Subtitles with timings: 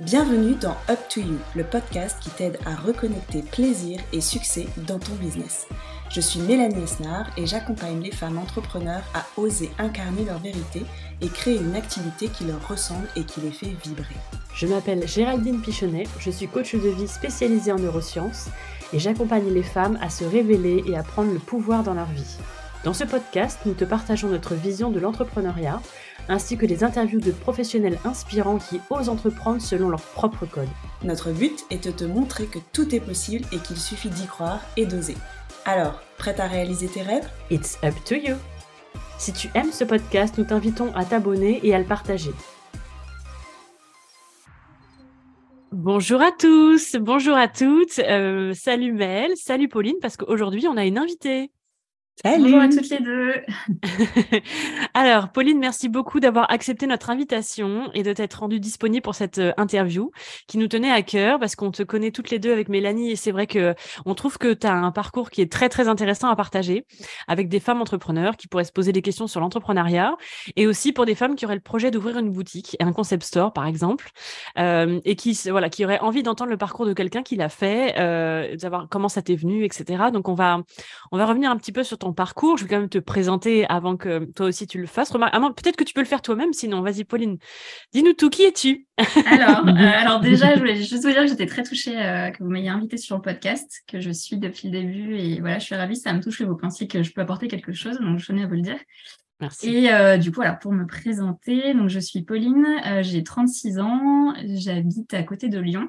[0.00, 4.98] Bienvenue dans Up to You, le podcast qui t'aide à reconnecter plaisir et succès dans
[4.98, 5.68] ton business.
[6.08, 10.86] Je suis Mélanie Esnard et j'accompagne les femmes entrepreneurs à oser incarner leur vérité
[11.20, 14.16] et créer une activité qui leur ressemble et qui les fait vibrer.
[14.54, 18.48] Je m'appelle Géraldine Pichonnet, je suis coach de vie spécialisée en neurosciences
[18.94, 22.38] et j'accompagne les femmes à se révéler et à prendre le pouvoir dans leur vie.
[22.84, 25.82] Dans ce podcast, nous te partageons notre vision de l'entrepreneuriat
[26.30, 30.68] ainsi que des interviews de professionnels inspirants qui osent entreprendre selon leur propre code.
[31.02, 34.60] Notre but est de te montrer que tout est possible et qu'il suffit d'y croire
[34.76, 35.16] et d'oser.
[35.66, 37.28] Alors, prête à réaliser tes rêves?
[37.50, 38.36] It's up to you
[39.18, 42.30] Si tu aimes ce podcast, nous t'invitons à t'abonner et à le partager.
[45.72, 50.84] Bonjour à tous, bonjour à toutes, euh, salut Mel, salut Pauline, parce qu'aujourd'hui on a
[50.84, 51.52] une invitée.
[52.22, 52.42] Salut.
[52.42, 53.34] Bonjour à toutes les deux.
[54.94, 59.38] Alors, Pauline, merci beaucoup d'avoir accepté notre invitation et de t'être rendue disponible pour cette
[59.38, 60.10] euh, interview
[60.46, 63.16] qui nous tenait à cœur parce qu'on te connaît toutes les deux avec Mélanie et
[63.16, 66.28] c'est vrai que on trouve que tu as un parcours qui est très très intéressant
[66.28, 66.84] à partager
[67.26, 70.14] avec des femmes entrepreneurs qui pourraient se poser des questions sur l'entrepreneuriat
[70.56, 73.54] et aussi pour des femmes qui auraient le projet d'ouvrir une boutique, un concept store
[73.54, 74.10] par exemple,
[74.58, 77.98] euh, et qui voilà, qui auraient envie d'entendre le parcours de quelqu'un qui l'a fait,
[77.98, 80.10] euh, savoir comment ça t'est venu, etc.
[80.12, 80.58] Donc on va
[81.12, 82.56] on va revenir un petit peu sur ton parcours.
[82.56, 85.10] Je vais quand même te présenter avant que toi aussi tu le fasses.
[85.10, 87.38] Peut-être que tu peux le faire toi-même, sinon, vas-y, Pauline.
[87.92, 88.86] Dis-nous tout, qui es-tu?
[89.26, 92.42] Alors, euh, alors, déjà, je voulais juste vous dire que j'étais très touchée euh, que
[92.42, 95.16] vous m'ayez invitée sur le podcast, que je suis depuis le début.
[95.16, 97.48] Et voilà, je suis ravie, ça me touche que vous pensiez que je peux apporter
[97.48, 98.78] quelque chose, donc je tenais à vous le dire.
[99.40, 99.74] Merci.
[99.74, 102.66] Et euh, du coup, voilà, pour me présenter, donc je suis Pauline,
[103.00, 105.88] j'ai 36 ans, j'habite à côté de Lyon.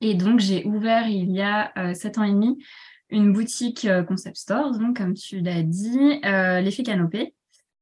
[0.00, 2.56] Et donc, j'ai ouvert il y a 7 ans et demi
[3.10, 7.34] une boutique euh, concept store, donc comme tu l'as dit, euh, l'effet canopé,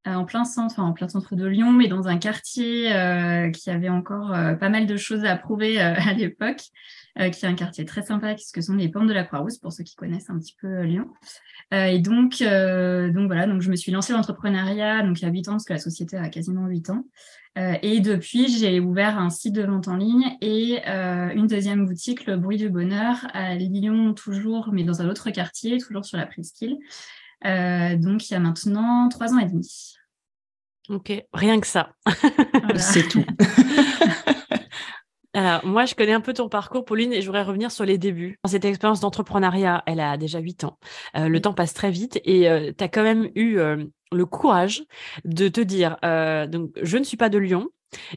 [0.06, 2.84] euh, en plein centre, en plein centre de Lyon, mais dans un quartier
[3.52, 6.62] qui avait encore pas mal de choses à prouver à l'époque,
[7.16, 9.72] qui est un quartier très sympa, ce que sont les pentes de la Croix-Rousse, pour
[9.72, 11.08] ceux qui connaissent un petit peu Lyon.
[11.72, 15.30] et donc, donc voilà, donc je me suis lancée dans l'entrepreneuriat donc il y a
[15.30, 17.04] huit ans, parce que la société a quasiment huit ans.
[17.58, 21.86] Euh, et depuis, j'ai ouvert un site de vente en ligne et euh, une deuxième
[21.86, 26.18] boutique, le Bruit du Bonheur, à Lyon toujours, mais dans un autre quartier, toujours sur
[26.18, 26.76] la presqu'île.
[27.46, 29.94] Euh, donc, il y a maintenant trois ans et demi.
[30.90, 31.92] Ok, rien que ça.
[32.76, 33.24] C'est tout.
[35.64, 38.38] Moi, je connais un peu ton parcours, Pauline, et je voudrais revenir sur les débuts.
[38.46, 40.78] Cette expérience d'entrepreneuriat, elle a déjà huit ans.
[41.14, 43.58] le temps passe très vite et tu as quand même eu
[44.12, 44.84] le courage
[45.24, 47.68] de te dire, euh, donc, je ne suis pas de Lyon,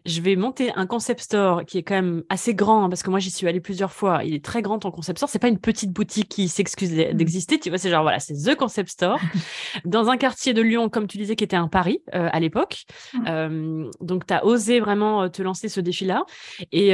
[0.06, 3.10] je vais monter un concept store qui est quand même assez grand hein, parce que
[3.10, 4.24] moi j'y suis allée plusieurs fois.
[4.24, 5.30] Il est très grand ton concept store.
[5.30, 7.14] C'est pas une petite boutique qui s'excuse mmh.
[7.14, 7.60] d'exister.
[7.60, 9.20] Tu vois, c'est genre voilà, c'est the concept store
[9.86, 12.84] dans un quartier de Lyon, comme tu disais, qui était un Paris euh, à l'époque.
[13.14, 13.24] Mmh.
[13.28, 16.24] Euh, donc tu as osé vraiment te lancer ce défi-là.
[16.72, 16.94] Et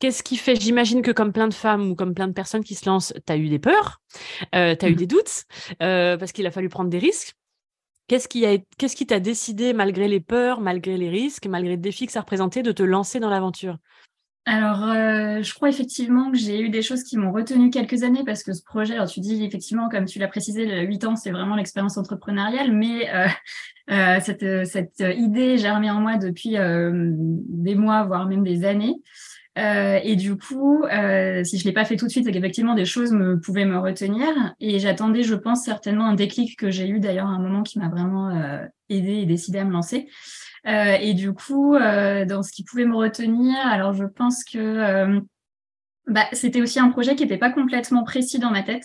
[0.00, 2.74] qu'est-ce qui fait J'imagine que comme plein de femmes ou comme plein de personnes qui
[2.74, 4.00] se lancent, tu as eu des peurs,
[4.52, 4.94] tu as eu mmh.
[4.94, 5.44] des doutes
[5.78, 7.34] parce qu'il a fallu prendre des risques.
[8.12, 12.20] Qu'est-ce qui, t'a décidé, malgré les peurs, malgré les risques, malgré le défi que ça
[12.20, 13.78] représentait, de te lancer dans l'aventure?
[14.44, 18.22] Alors, euh, je crois effectivement que j'ai eu des choses qui m'ont retenu quelques années
[18.26, 21.16] parce que ce projet, alors tu dis effectivement, comme tu l'as précisé, le 8 ans,
[21.16, 23.28] c'est vraiment l'expérience entrepreneuriale, mais euh,
[23.90, 26.56] euh, cette, cette idée germée en moi depuis
[26.92, 28.96] des mois, voire même des années.
[29.58, 32.74] Euh, et du coup, euh, si je l'ai pas fait tout de suite, c'est qu'effectivement
[32.74, 34.28] des choses me pouvaient me retenir.
[34.60, 37.78] Et j'attendais, je pense, certainement un déclic que j'ai eu d'ailleurs à un moment qui
[37.78, 40.08] m'a vraiment euh, aidé et décidé à me lancer.
[40.66, 45.20] Euh, et du coup, dans ce qui pouvait me retenir, alors je pense que
[46.06, 48.84] bah, c'était aussi un projet qui n'était pas complètement précis dans ma tête.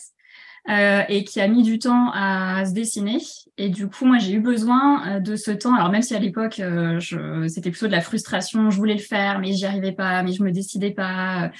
[0.69, 3.19] Euh, et qui a mis du temps à se dessiner.
[3.57, 5.73] Et du coup, moi, j'ai eu besoin euh, de ce temps.
[5.73, 7.00] Alors, même si à l'époque, euh,
[7.47, 10.44] c'était plutôt de la frustration, je voulais le faire, mais j'y arrivais pas, mais je
[10.44, 11.51] me décidais pas.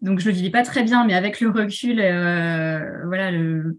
[0.00, 3.76] Donc, je le vivais pas très bien, mais avec le recul, voilà, le,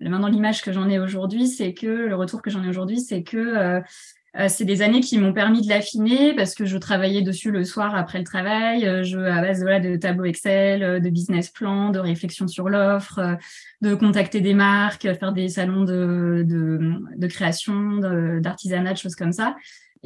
[0.00, 3.22] maintenant l'image que j'en ai aujourd'hui, c'est que le retour que j'en ai aujourd'hui, c'est
[3.22, 3.82] que
[4.36, 7.62] euh, c'est des années qui m'ont permis de l'affiner parce que je travaillais dessus le
[7.62, 11.50] soir après le travail, euh, je à base voilà, de tableaux Excel, euh, de business
[11.50, 13.38] plan, de réflexion sur l'offre,
[13.80, 17.98] de contacter des marques, faire des salons de, de, de création,
[18.40, 19.54] d'artisanat, de choses comme ça.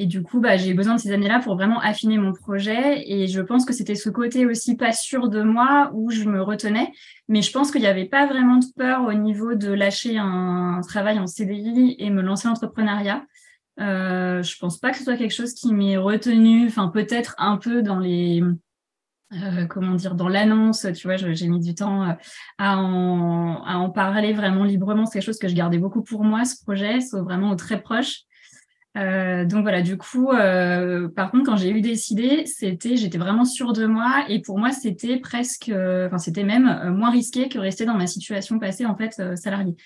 [0.00, 3.02] Et du coup, bah, j'ai besoin de ces années-là pour vraiment affiner mon projet.
[3.10, 6.40] Et je pense que c'était ce côté aussi pas sûr de moi où je me
[6.40, 6.92] retenais.
[7.28, 10.80] Mais je pense qu'il n'y avait pas vraiment de peur au niveau de lâcher un
[10.86, 13.24] travail en CDI et me lancer l'entrepreneuriat.
[13.80, 17.56] Euh, je pense pas que ce soit quelque chose qui m'ait retenu, enfin peut-être un
[17.58, 18.42] peu dans les
[19.34, 22.12] euh, comment dire dans l'annonce, tu vois, j'ai mis du temps euh,
[22.56, 25.04] à en, parler vraiment librement.
[25.04, 27.80] C'est quelque chose que je gardais beaucoup pour moi, ce projet, c'est vraiment au très
[27.80, 28.20] proche.
[28.96, 33.74] Euh, donc voilà, du coup, par contre, quand j'ai eu décidé, c'était, j'étais vraiment sûre
[33.74, 37.94] de moi et pour moi, c'était presque, enfin, c'était même moins risqué que rester dans
[37.96, 39.76] ma situation passée en fait salariée.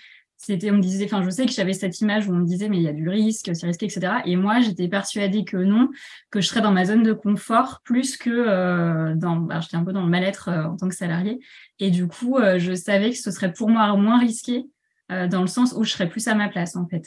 [0.45, 2.69] C'était, on me disait, enfin, je sais que j'avais cette image où on me disait,
[2.69, 4.15] mais il y a du risque, c'est risqué, etc.
[4.25, 5.89] Et moi, j'étais persuadée que non,
[6.31, 9.93] que je serais dans ma zone de confort plus que dans, bah, j'étais un peu
[9.93, 11.39] dans le mal-être en tant que salarié.
[11.79, 14.67] Et du coup, je savais que ce serait pour moi moins risqué
[15.09, 17.07] dans le sens où je serais plus à ma place en fait.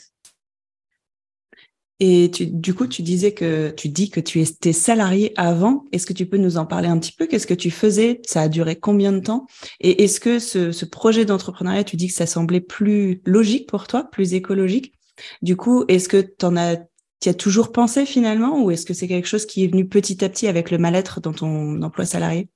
[1.98, 5.84] Et tu, du coup, tu disais que tu dis que tu étais salarié avant.
[5.92, 7.26] Est-ce que tu peux nous en parler un petit peu?
[7.26, 8.20] Qu'est-ce que tu faisais?
[8.26, 9.46] Ça a duré combien de temps?
[9.80, 13.86] Et est-ce que ce, ce projet d'entrepreneuriat, tu dis que ça semblait plus logique pour
[13.86, 14.92] toi, plus écologique?
[15.40, 16.76] Du coup, est-ce que tu en as
[17.24, 18.62] as toujours pensé finalement?
[18.62, 21.20] Ou est-ce que c'est quelque chose qui est venu petit à petit avec le mal-être
[21.20, 22.50] dans ton emploi salarié?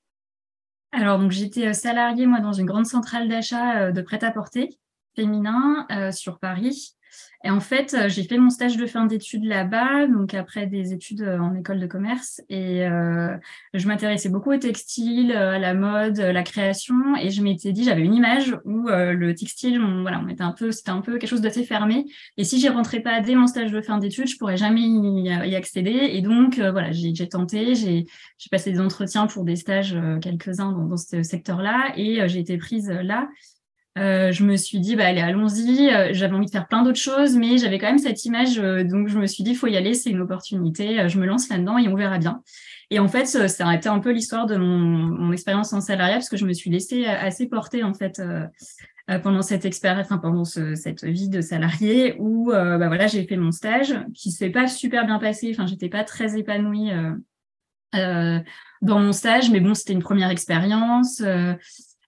[0.93, 4.79] Alors, donc j'étais euh, salariée, moi, dans une grande centrale d'achat euh, de prêt-à-porter
[5.17, 6.95] féminin euh, sur Paris.
[7.43, 10.93] Et en fait, euh, j'ai fait mon stage de fin d'études là-bas, donc après des
[10.93, 12.43] études euh, en école de commerce.
[12.51, 13.35] Et euh,
[13.73, 17.17] je m'intéressais beaucoup au textile, à la mode, la création.
[17.17, 20.71] Et je m'étais dit, j'avais une image où le textile, voilà, on était un peu,
[20.71, 22.05] c'était un peu quelque chose d'assez fermé.
[22.37, 25.55] Et si j'y rentrais pas dès mon stage de fin d'études, je pourrais jamais y,
[25.55, 26.11] accéder.
[26.13, 28.07] Et donc, voilà, j'ai tenté, j'ai
[28.51, 32.91] passé des entretiens pour des stages, quelques-uns dans, dans ce secteur-là, et j'ai été prise
[32.91, 33.29] là.
[33.99, 35.93] Euh, je me suis dit, bah, allez, allons-y.
[35.93, 38.59] Euh, j'avais envie de faire plein d'autres choses, mais j'avais quand même cette image.
[38.59, 41.09] Euh, donc, je me suis dit, il faut y aller, c'est une opportunité.
[41.09, 42.43] je me lance là-dedans et on verra bien.
[42.91, 46.15] Et en fait, ça a été un peu l'histoire de mon, mon, expérience en salariat,
[46.15, 48.21] parce que je me suis laissée assez porter, en fait,
[49.23, 53.53] pendant cette expérience, enfin, pendant cette vie de salarié, où bah, voilà, j'ai fait mon
[53.53, 55.53] stage, qui s'est pas super bien passé.
[55.53, 56.91] Enfin, j'étais pas très épanouie
[57.93, 61.23] dans mon stage, mais bon, c'était une première expérience.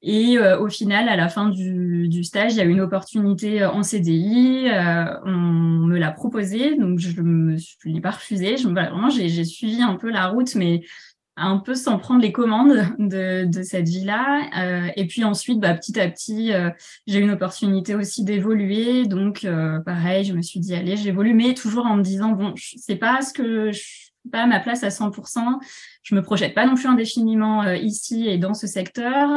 [0.03, 2.81] Et euh, au final, à la fin du, du, stage, il y a eu une
[2.81, 4.69] opportunité euh, en CDI.
[4.69, 8.57] Euh, on me l'a proposé, donc je ne l'ai pas refusé.
[8.57, 10.83] Je, voilà, vraiment, j'ai suivi un peu la route, mais
[11.37, 14.51] un peu sans prendre les commandes de, de cette vie-là.
[14.59, 16.51] Euh, et puis ensuite, bah, petit à petit,
[17.07, 19.07] j'ai eu une opportunité aussi d'évoluer.
[19.07, 19.47] Donc,
[19.87, 23.23] pareil, je me suis dit, allez, j'évolue, mais toujours en me disant, bon, c'est pas
[23.23, 23.83] ce que je
[24.31, 25.59] pas à ma place à 100%.
[26.05, 29.29] Je me projette pas non plus indéfiniment ici et dans ce secteur.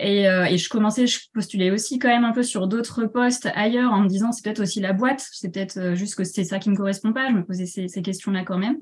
[0.00, 3.48] Et, euh, et, je commençais, je postulais aussi quand même un peu sur d'autres postes
[3.54, 6.44] ailleurs en me disant c'est peut-être aussi la boîte, c'est peut-être euh, juste que c'est
[6.44, 7.28] ça qui me correspond pas.
[7.28, 8.78] Je me posais ces, ces questions-là quand même.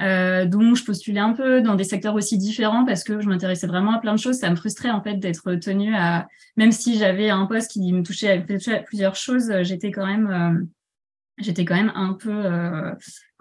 [0.00, 3.66] Euh, donc je postulais un peu dans des secteurs aussi différents parce que je m'intéressais
[3.66, 4.36] vraiment à plein de choses.
[4.36, 8.02] Ça me frustrait en fait d'être tenue à, même si j'avais un poste qui me
[8.02, 10.64] touchait à plusieurs choses, j'étais quand même, euh,
[11.38, 12.44] j'étais quand même un peu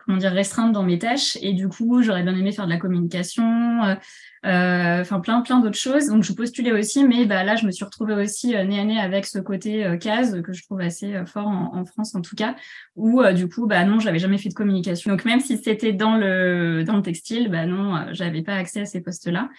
[0.07, 2.77] comment dire restreinte dans mes tâches et du coup j'aurais bien aimé faire de la
[2.77, 3.98] communication
[4.45, 6.07] euh, enfin plein plein d'autres choses.
[6.07, 8.86] Donc je postulais aussi, mais bah là je me suis retrouvée aussi euh, nez à
[8.86, 12.36] nez avec ce côté euh, case que je trouve assez fort en, France en tout
[12.36, 12.56] cas,
[12.95, 15.12] où du coup bah non j'avais jamais fait de communication.
[15.12, 18.86] Donc même si c'était dans le dans le textile, bah non j'avais pas accès à
[18.86, 19.50] ces postes-là.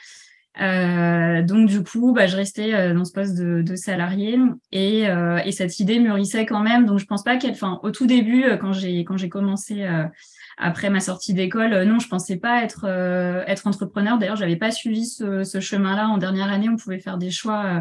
[0.61, 4.37] Euh, donc du coup, bah, je restais dans ce poste de, de salarié
[4.73, 6.85] et, euh, et, cette idée mûrissait quand même.
[6.85, 9.87] Donc je pense pas qu'elle, enfin au tout début, quand j'ai quand j'ai commencé
[10.59, 14.19] après ma sortie d'école, euh, non, je pensais pas être euh, être entrepreneur.
[14.19, 16.69] D'ailleurs, j'avais pas suivi ce, ce chemin-là en dernière année.
[16.69, 17.81] On pouvait faire des choix euh,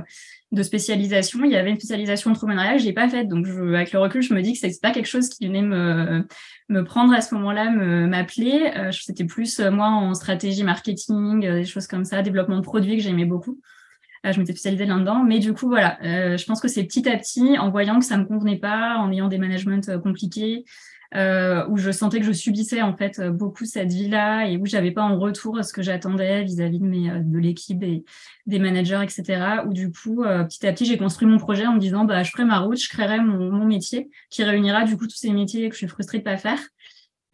[0.52, 1.44] de spécialisation.
[1.44, 3.28] Il y avait une spécialisation entrepreneuriale, j'ai pas faite.
[3.28, 5.64] Donc, je, avec le recul, je me dis que c'est pas quelque chose qui venait
[5.64, 6.26] me
[6.70, 8.72] me prendre à ce moment-là, me m'appeler.
[8.76, 13.04] Euh, C'était plus moi en stratégie marketing, des choses comme ça, développement de produits que
[13.04, 13.60] j'aimais beaucoup.
[14.24, 15.24] je m'étais spécialisée là-dedans.
[15.24, 18.18] Mais du coup, voilà, je pense que c'est petit à petit, en voyant que ça
[18.18, 20.66] me convenait pas, en ayant des managements compliqués,
[21.16, 24.92] euh, où je sentais que je subissais en fait beaucoup cette vie-là et où j'avais
[24.92, 28.04] pas en retour ce que j'attendais vis-à-vis de mes euh, de l'équipe et
[28.45, 29.61] des managers, etc.
[29.66, 32.23] Où du coup, euh, petit à petit, j'ai construit mon projet en me disant bah
[32.23, 35.31] je ferai ma route, je créerai mon, mon, métier qui réunira du coup tous ces
[35.31, 36.59] métiers que je suis frustrée de pas faire.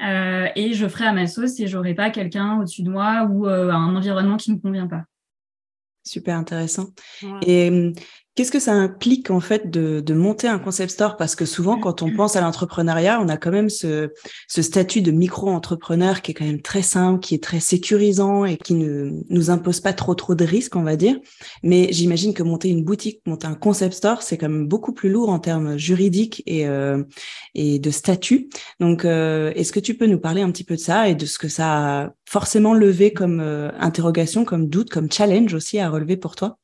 [0.01, 3.47] Euh, et je ferai à ma sauce et j'aurai pas quelqu'un au-dessus de moi ou
[3.47, 5.03] un environnement qui me convient pas.
[6.05, 6.87] Super intéressant.
[7.45, 7.93] Et hum,
[8.35, 11.17] Qu'est-ce que ça implique en fait de, monter un concept store?
[11.17, 14.09] Parce que souvent, quand on pense à l'entrepreneuriat, on a quand même ce,
[14.47, 18.73] statut de micro-entrepreneur qui est quand même très simple, qui est très sécurisant et qui
[18.73, 21.19] ne nous impose pas trop trop de risques, on va dire.
[21.61, 25.11] Mais j'imagine que monter une boutique, monter un concept store, c'est quand même beaucoup plus
[25.11, 27.03] lourd en termes juridiques et, euh,
[27.55, 28.49] de statut.
[28.79, 31.27] Donc, euh, est-ce que tu peux nous parler un petit peu de ça et de
[31.27, 35.91] ce que ça a forcément levé comme euh, interrogation, comme doute, comme challenge aussi à
[35.91, 36.57] relever pour toi?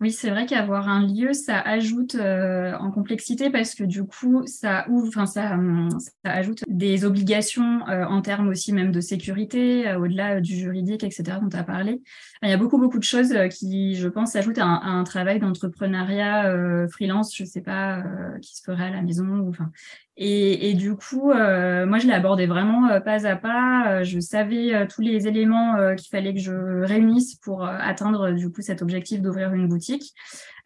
[0.00, 4.42] Oui, c'est vrai qu'avoir un lieu, ça ajoute euh, en complexité parce que du coup,
[4.46, 5.88] ça ouvre, enfin ça, hum,
[6.22, 11.02] ça ajoute des obligations euh, en termes aussi même de sécurité, euh, au-delà du juridique,
[11.02, 11.38] etc.
[11.40, 12.02] dont tu as parlé.
[12.42, 16.86] Il y a beaucoup beaucoup de choses qui, je pense, s'ajoutent à, un travail d'entrepreneuriat
[16.88, 18.02] freelance, je sais pas,
[18.42, 19.26] qui se ferait à la maison.
[19.26, 19.70] Ou, enfin,
[20.16, 24.02] Et, du coup, moi, je l'ai abordé vraiment pas à pas.
[24.02, 28.82] je savais tous les éléments qu'il fallait que je réunisse pour atteindre du coup cet
[28.82, 30.12] objectif d'ouvrir une boutique.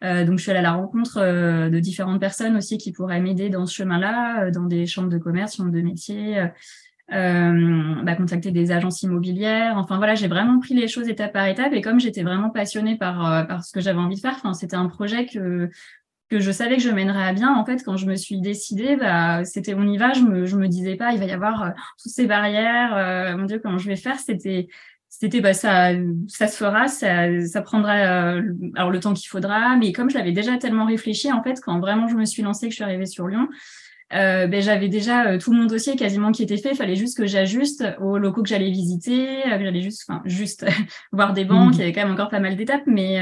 [0.01, 1.19] donc, je suis allée à la rencontre
[1.69, 5.55] de différentes personnes aussi qui pourraient m'aider dans ce chemin-là, dans des chambres de commerce,
[5.55, 6.47] chambres de métier, euh,
[7.11, 9.77] bah, contacter des agences immobilières.
[9.77, 12.97] Enfin voilà, j'ai vraiment pris les choses étape par étape et comme j'étais vraiment passionnée
[12.97, 15.69] par, euh, par ce que j'avais envie de faire, c'était un projet que,
[16.29, 17.53] que je savais que je mènerais à bien.
[17.53, 20.13] En fait, quand je me suis décidée, bah, c'était on y va.
[20.13, 21.69] Je me, je me disais pas, il va y avoir euh,
[22.01, 22.95] toutes ces barrières.
[22.95, 24.17] Euh, mon Dieu, comment je vais faire?
[24.19, 24.67] C'était
[25.09, 25.89] c'était bah ça
[26.29, 28.39] ça se fera ça, ça prendra
[28.75, 31.81] alors le temps qu'il faudra mais comme je l'avais déjà tellement réfléchi en fait quand
[31.81, 33.49] vraiment je me suis lancée que je suis arrivée sur Lyon
[34.13, 36.71] euh, ben, j'avais déjà euh, tout mon dossier quasiment qui était fait.
[36.71, 40.21] Il fallait juste que j'ajuste aux locaux que j'allais visiter, euh, que j'allais juste, enfin,
[40.25, 40.65] juste
[41.11, 41.71] voir des banques.
[41.71, 41.75] Mmh.
[41.75, 43.19] Il y avait quand même encore pas mal d'étapes, mais,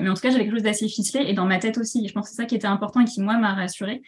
[0.00, 2.06] mais en tout cas, j'avais quelque chose d'assez ficelé et dans ma tête aussi.
[2.06, 4.02] je pense que c'est ça qui était important et qui, moi, m'a rassurée.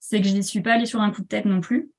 [0.00, 1.90] C'est que je n'y suis pas allée sur un coup de tête non plus.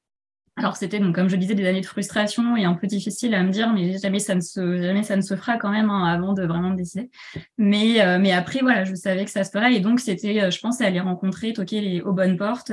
[0.58, 3.44] Alors c'était donc comme je disais des années de frustration et un peu difficile à
[3.44, 6.06] me dire mais jamais ça ne se jamais ça ne se fera quand même hein,
[6.06, 7.10] avant de vraiment me décider.
[7.58, 10.80] Mais mais après voilà je savais que ça se ferait et donc c'était je pense
[10.80, 12.72] aller rencontrer toquer les aux bonnes portes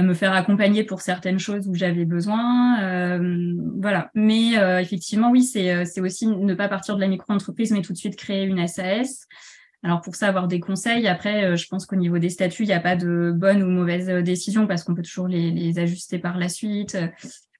[0.00, 2.80] me faire accompagner pour certaines choses où j'avais besoin.
[2.82, 4.10] Euh, voilà.
[4.14, 7.92] Mais euh, effectivement, oui, c'est, euh, aussi ne pas partir de la micro-entreprise, mais tout
[7.92, 9.26] de suite créer une SAS.
[9.82, 11.08] Alors pour ça, avoir des conseils.
[11.08, 14.06] Après, je pense qu'au niveau des statuts, il n'y a pas de bonne ou mauvaise
[14.22, 16.96] décision parce qu'on peut toujours les, les ajuster par la suite.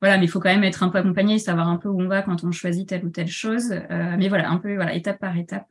[0.01, 2.07] Voilà, mais il faut quand même être un peu accompagné, savoir un peu où on
[2.07, 3.75] va quand on choisit telle ou telle chose.
[3.91, 5.67] mais voilà, un peu voilà, étape par étape,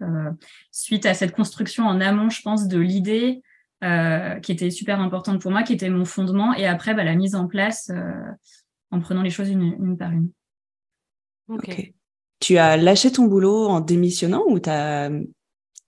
[0.71, 3.41] suite à cette construction en amont, je pense, de l'idée,
[3.83, 7.15] euh, qui était super importante pour moi, qui était mon fondement, et après bah, la
[7.15, 8.31] mise en place euh,
[8.91, 10.29] en prenant les choses une, par une.
[11.49, 11.93] ok.
[12.39, 15.11] Tu as lâché ton boulot en démissionnant ou tu as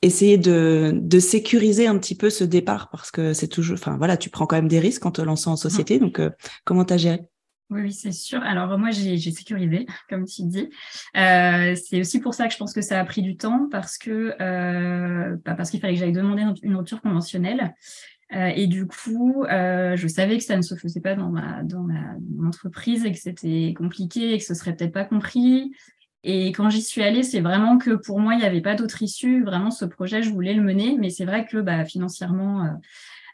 [0.04, 2.90] essayé de, de, sécuriser un petit peu ce départ?
[2.92, 5.54] Parce que c'est toujours, enfin voilà, tu prends quand même des risques en te lançant
[5.54, 6.30] en société, donc euh,
[6.64, 7.22] comment tu as géré?
[7.82, 8.42] Oui, c'est sûr.
[8.42, 10.70] Alors moi, j'ai sécurisé, comme tu dis.
[11.18, 13.98] Euh, c'est aussi pour ça que je pense que ça a pris du temps, parce
[13.98, 17.76] que euh, bah, parce qu'il fallait que j'aille demander une rupture conventionnelle.
[18.34, 21.84] Euh, et du coup, je savais que ça ne se faisait pas dans ma dans
[21.84, 22.16] ma
[22.48, 25.72] entreprise et que c'était compliqué et que ce serait peut-être pas compris.
[26.26, 29.04] Et quand j'y suis allée, c'est vraiment que pour moi, il n'y avait pas d'autre
[29.04, 29.44] issue.
[29.44, 32.80] Vraiment, ce projet, je voulais le mener, mais c'est vrai que bah, financièrement,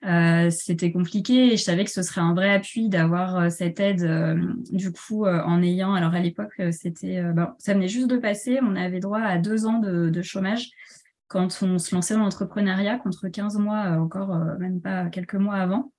[0.05, 3.81] euh, c'était compliqué et je savais que ce serait un vrai appui d'avoir euh, cette
[3.81, 5.93] aide euh, du coup en ayant.
[5.93, 8.59] Alors à l'époque c'était bon, ça venait juste de passer.
[8.61, 10.69] On avait droit à deux ans de, de chômage
[11.27, 15.91] quand on se lançait dans l'entrepreneuriat contre 15 mois encore même pas quelques mois avant.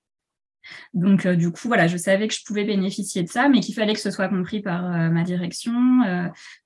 [0.93, 3.93] Donc, du coup, voilà, je savais que je pouvais bénéficier de ça, mais qu'il fallait
[3.93, 5.73] que ce soit compris par ma direction.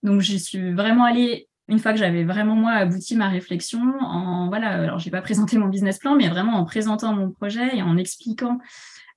[0.04, 4.50] donc, j'y suis vraiment allée une fois que j'avais vraiment moi abouti ma réflexion, en
[4.50, 7.82] voilà, alors j'ai pas présenté mon business plan, mais vraiment en présentant mon projet et
[7.82, 8.60] en expliquant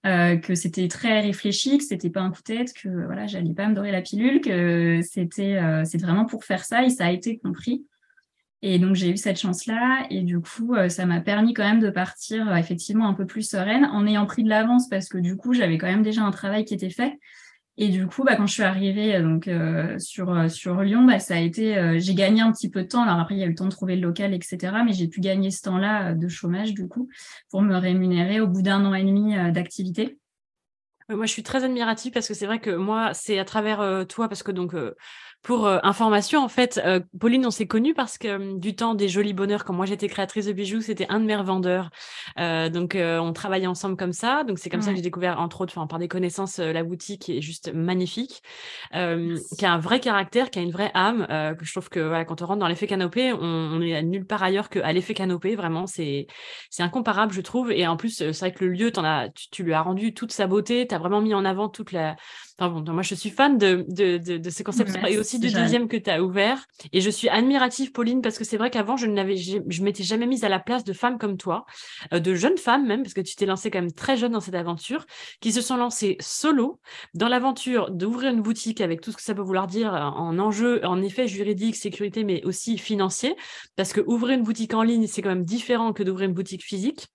[0.07, 3.53] euh, que c'était très réfléchi, que c'était pas un coup de tête, que voilà, j'allais
[3.53, 7.11] pas me dorer la pilule, que c'était euh, vraiment pour faire ça et ça a
[7.11, 7.85] été compris.
[8.63, 11.81] Et donc j'ai eu cette chance-là et du coup euh, ça m'a permis quand même
[11.81, 15.37] de partir effectivement un peu plus sereine en ayant pris de l'avance parce que du
[15.37, 17.19] coup j'avais quand même déjà un travail qui était fait
[17.81, 21.05] et du coup, bah, quand je suis arrivée euh, donc euh, sur euh, sur Lyon,
[21.05, 23.05] bah, ça a été, j'ai gagné un petit peu de temps.
[23.05, 24.59] Alors après, il y a eu le temps de trouver le local, etc.
[24.85, 27.09] Mais j'ai pu gagner ce temps-là de chômage du coup
[27.51, 30.19] pour me rémunérer au bout d'un an et demi d'activité.
[31.09, 34.29] Moi, je suis très admirative parce que c'est vrai que moi, c'est à travers toi,
[34.29, 34.75] parce que donc,
[35.43, 38.95] pour euh, information, en fait, euh, Pauline, on s'est connus parce que euh, du temps
[38.95, 41.91] des jolis bonheurs, quand moi j'étais créatrice de bijoux, c'était un de mes revendeurs.
[42.37, 44.45] donc, on travaillait ensemble comme ça.
[44.45, 47.39] Donc, c'est comme ça que j'ai découvert, entre autres, par des connaissances, la boutique qui
[47.39, 48.43] est juste magnifique,
[48.93, 51.27] qui a un vrai caractère, qui a une vraie âme.
[51.57, 54.27] que je trouve que voilà, quand on rentre dans l'effet canopé, on, on est nulle
[54.27, 55.57] part ailleurs qu'à l'effet canopé.
[55.57, 56.27] Vraiment, c'est
[56.71, 57.71] c'est incomparable, je trouve.
[57.73, 60.15] Et en plus, c'est vrai que le lieu, en as, tu, tu lui as rendu
[60.15, 60.87] toute sa beauté.
[60.87, 62.17] Tu as vraiment mis en avant toute la
[62.61, 65.97] moi, je suis fan de, de, de, de ces concepts et aussi du deuxième que
[65.97, 66.67] tu as ouvert.
[66.93, 70.03] Et je suis admirative, Pauline, parce que c'est vrai qu'avant, je ne l'avais, je m'étais
[70.03, 71.67] jamais mise à la place de femmes comme toi,
[72.13, 74.41] euh, de jeunes femmes même, parce que tu t'es lancée quand même très jeune dans
[74.41, 75.07] cette aventure,
[75.41, 76.81] qui se sont lancées solo
[77.15, 80.85] dans l'aventure d'ouvrir une boutique avec tout ce que ça peut vouloir dire en enjeu,
[80.85, 83.37] en effet juridique, sécurité, mais aussi financier,
[83.77, 86.65] parce que ouvrir une boutique en ligne, c'est quand même différent que d'ouvrir une boutique
[86.65, 87.09] physique.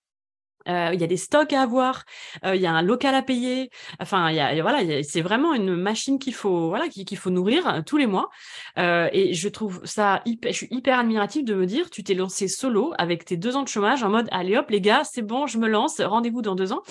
[0.66, 2.04] Il y a des stocks à avoir,
[2.44, 3.70] il y a un local à payer.
[4.00, 7.96] Enfin, y a, voilà, c'est vraiment une machine qu'il faut, voilà, qu'il faut nourrir tous
[7.96, 8.30] les mois.
[8.76, 12.48] et je trouve ça hyper, je suis hyper admirative de me dire, tu t'es lancé
[12.48, 15.46] solo avec tes deux ans de chômage en mode, allez hop les gars, c'est bon,
[15.46, 16.82] je me lance, rendez-vous dans deux ans.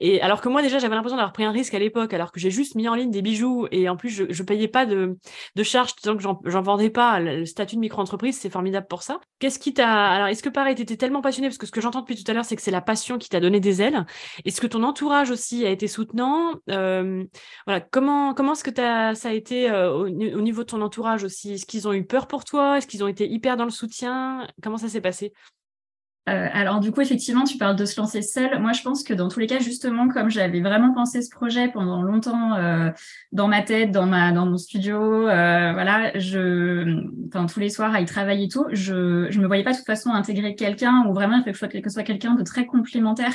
[0.00, 2.40] Et alors que moi déjà, j'avais l'impression d'avoir pris un risque à l'époque, alors que
[2.40, 5.16] j'ai juste mis en ligne des bijoux et en plus je, je payais pas de,
[5.54, 7.20] de charges tant que j'en vendais pas.
[7.20, 9.20] Le statut de micro-entreprise, c'est formidable pour ça.
[9.38, 12.00] Qu'est-ce qui t'a, alors est-ce que pareil, t'étais tellement passionné parce que ce que j'entends
[12.00, 14.06] depuis tout à l'heure, c'est que c'est la passion qui t'a donné des ailes.
[14.44, 16.54] Est-ce que ton entourage aussi a été soutenant?
[16.66, 21.54] Voilà, comment comment est-ce que ça a été au, niveau de ton entourage aussi?
[21.54, 22.78] Est-ce qu'ils ont eu peur pour toi?
[22.78, 24.46] Est-ce qu'ils ont été hyper dans le soutien?
[24.62, 25.32] Comment ça s'est passé?
[26.28, 28.58] Euh, alors du coup, effectivement, tu parles de se lancer seul.
[28.58, 31.68] Moi, je pense que dans tous les cas, justement, comme j'avais vraiment pensé ce projet
[31.68, 32.90] pendant longtemps euh,
[33.30, 34.96] dans ma tête, dans ma dans mon studio,
[35.28, 39.46] euh, voilà, je, enfin tous les soirs à y travailler et tout, je je me
[39.46, 41.88] voyais pas de toute façon intégrer quelqu'un ou vraiment il faut que ce soit, que
[41.88, 43.34] ce soit quelqu'un de très complémentaire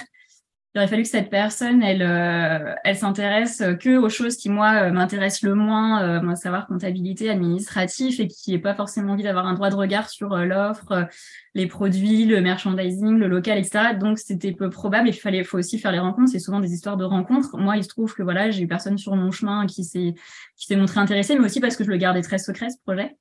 [0.73, 4.83] il aurait fallu que cette personne, elle, euh, elle s'intéresse que aux choses qui moi
[4.83, 9.47] euh, m'intéressent le moins, euh, savoir comptabilité, administratif, et qui n'ait pas forcément envie d'avoir
[9.47, 11.09] un droit de regard sur euh, l'offre,
[11.55, 13.95] les produits, le merchandising, le local, etc.
[13.99, 15.09] Donc c'était peu probable.
[15.09, 16.31] Et il fallait, faut aussi faire les rencontres.
[16.31, 17.57] C'est souvent des histoires de rencontres.
[17.57, 20.13] Moi, il se trouve que voilà, j'ai eu personne sur mon chemin qui s'est
[20.55, 23.17] qui s'est montré intéressé, mais aussi parce que je le gardais très secret ce projet.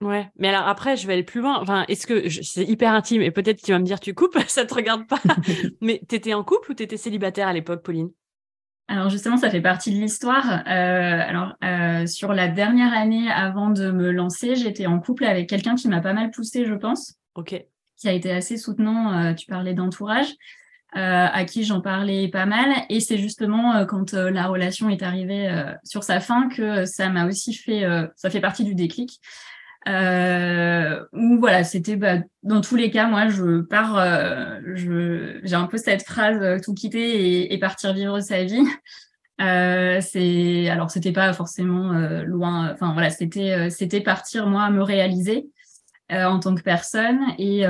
[0.00, 1.58] Ouais, mais alors après, je vais aller plus loin.
[1.60, 4.66] Enfin, est-ce que c'est hyper intime et peut-être tu vas me dire tu coupes, ça
[4.66, 5.20] te regarde pas.
[5.80, 8.10] mais t'étais en couple ou t'étais célibataire à l'époque, Pauline?
[8.86, 10.62] Alors justement, ça fait partie de l'histoire.
[10.66, 15.48] Euh, alors euh, sur la dernière année avant de me lancer, j'étais en couple avec
[15.48, 17.14] quelqu'un qui m'a pas mal poussé, je pense.
[17.34, 17.64] Ok.
[17.96, 19.18] Qui a été assez soutenant.
[19.18, 20.34] Euh, tu parlais d'entourage.
[20.92, 22.72] à qui j'en parlais pas mal.
[22.90, 25.50] Et c'est justement quand la relation est arrivée
[25.82, 27.84] sur sa fin que ça m'a aussi fait,
[28.14, 29.20] ça fait partie du déclic.
[29.86, 35.66] Euh, où voilà, c'était bah, dans tous les cas, moi, je pars, euh, j'ai un
[35.66, 38.64] peu cette phrase euh, tout quitter et, et, partir vivre sa vie.
[39.40, 42.70] Euh, c'est alors c'était pas forcément euh, loin.
[42.72, 45.48] Enfin voilà, c'était c'était partir moi me réaliser
[46.08, 47.64] en tant que personne et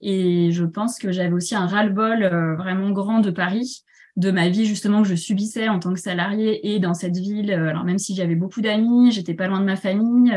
[0.00, 2.24] et je pense que j'avais aussi un ras-le-bol
[2.56, 3.82] vraiment grand de Paris
[4.14, 7.50] de ma vie justement que je subissais en tant que salarié et dans cette ville.
[7.50, 10.32] Alors même si j'avais beaucoup d'amis, j'étais pas loin de ma famille,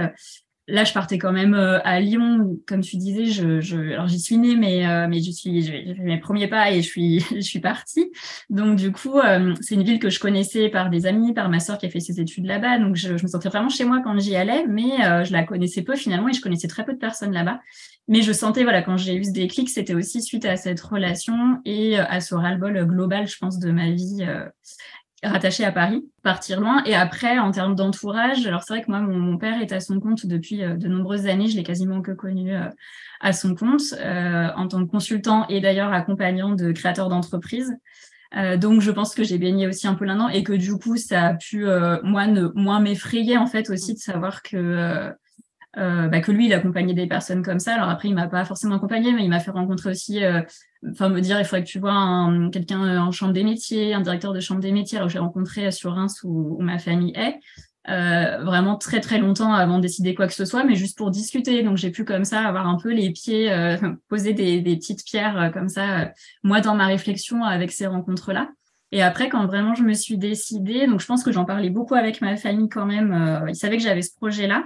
[0.68, 3.26] là, je partais quand même euh, à Lyon, comme tu disais.
[3.26, 6.48] Je, je alors j'y suis née, mais euh, mais je suis, j'ai fait mes premiers
[6.48, 8.12] pas et je suis, je suis partie.
[8.50, 11.60] Donc du coup, euh, c'est une ville que je connaissais par des amis, par ma
[11.60, 12.80] sœur qui a fait ses études là-bas.
[12.80, 15.82] Donc je, je, me sentais vraiment chez moi quand j'y allais, mais je la connaissais
[15.82, 17.60] peu finalement et je connaissais très peu de personnes là-bas.
[18.10, 21.60] Mais je sentais, voilà, quand j'ai eu ce déclic, c'était aussi suite à cette relation
[21.66, 24.25] et à ce ras-le-bol global, je pense, de ma vie
[25.24, 26.84] rattaché à Paris, partir loin.
[26.86, 30.00] Et après, en termes d'entourage, alors c'est vrai que moi, mon, père est à son
[30.00, 31.48] compte depuis euh, de nombreuses années.
[31.48, 32.70] Je l'ai quasiment que connu euh,
[33.20, 37.74] à son compte euh, en tant que consultant et d'ailleurs accompagnant de créateurs d'entreprises.
[38.58, 41.27] donc, je pense que j'ai baigné aussi un peu là-dedans et que du coup, ça
[41.27, 41.66] a pu,
[42.03, 45.14] moi, ne, moins m'effrayer en fait aussi de savoir que
[45.77, 47.75] euh, bah, que lui, il accompagnait des personnes comme ça.
[47.75, 50.42] Alors après, il m'a pas forcément accompagné, mais il m'a fait rencontrer aussi, euh,
[50.90, 54.01] enfin me dire, il faudrait que tu vois quelqu'un euh, en chambre des métiers, un
[54.01, 54.98] directeur de chambre des métiers.
[54.98, 57.40] Alors j'ai rencontré sur Reims où, ma famille est.
[57.85, 61.63] vraiment très très longtemps avant de décider quoi que ce soit, mais juste pour discuter.
[61.63, 63.50] Donc j'ai pu comme ça avoir un peu les pieds,
[64.09, 66.11] poser des, des, petites pierres comme ça,
[66.44, 68.50] moi dans ma réflexion avec ces rencontres-là.
[68.94, 71.96] Et après, quand vraiment je me suis décidée, donc je pense que j'en parlais beaucoup
[71.96, 74.63] avec ma famille quand même, ils savaient que j'avais ce projet-là.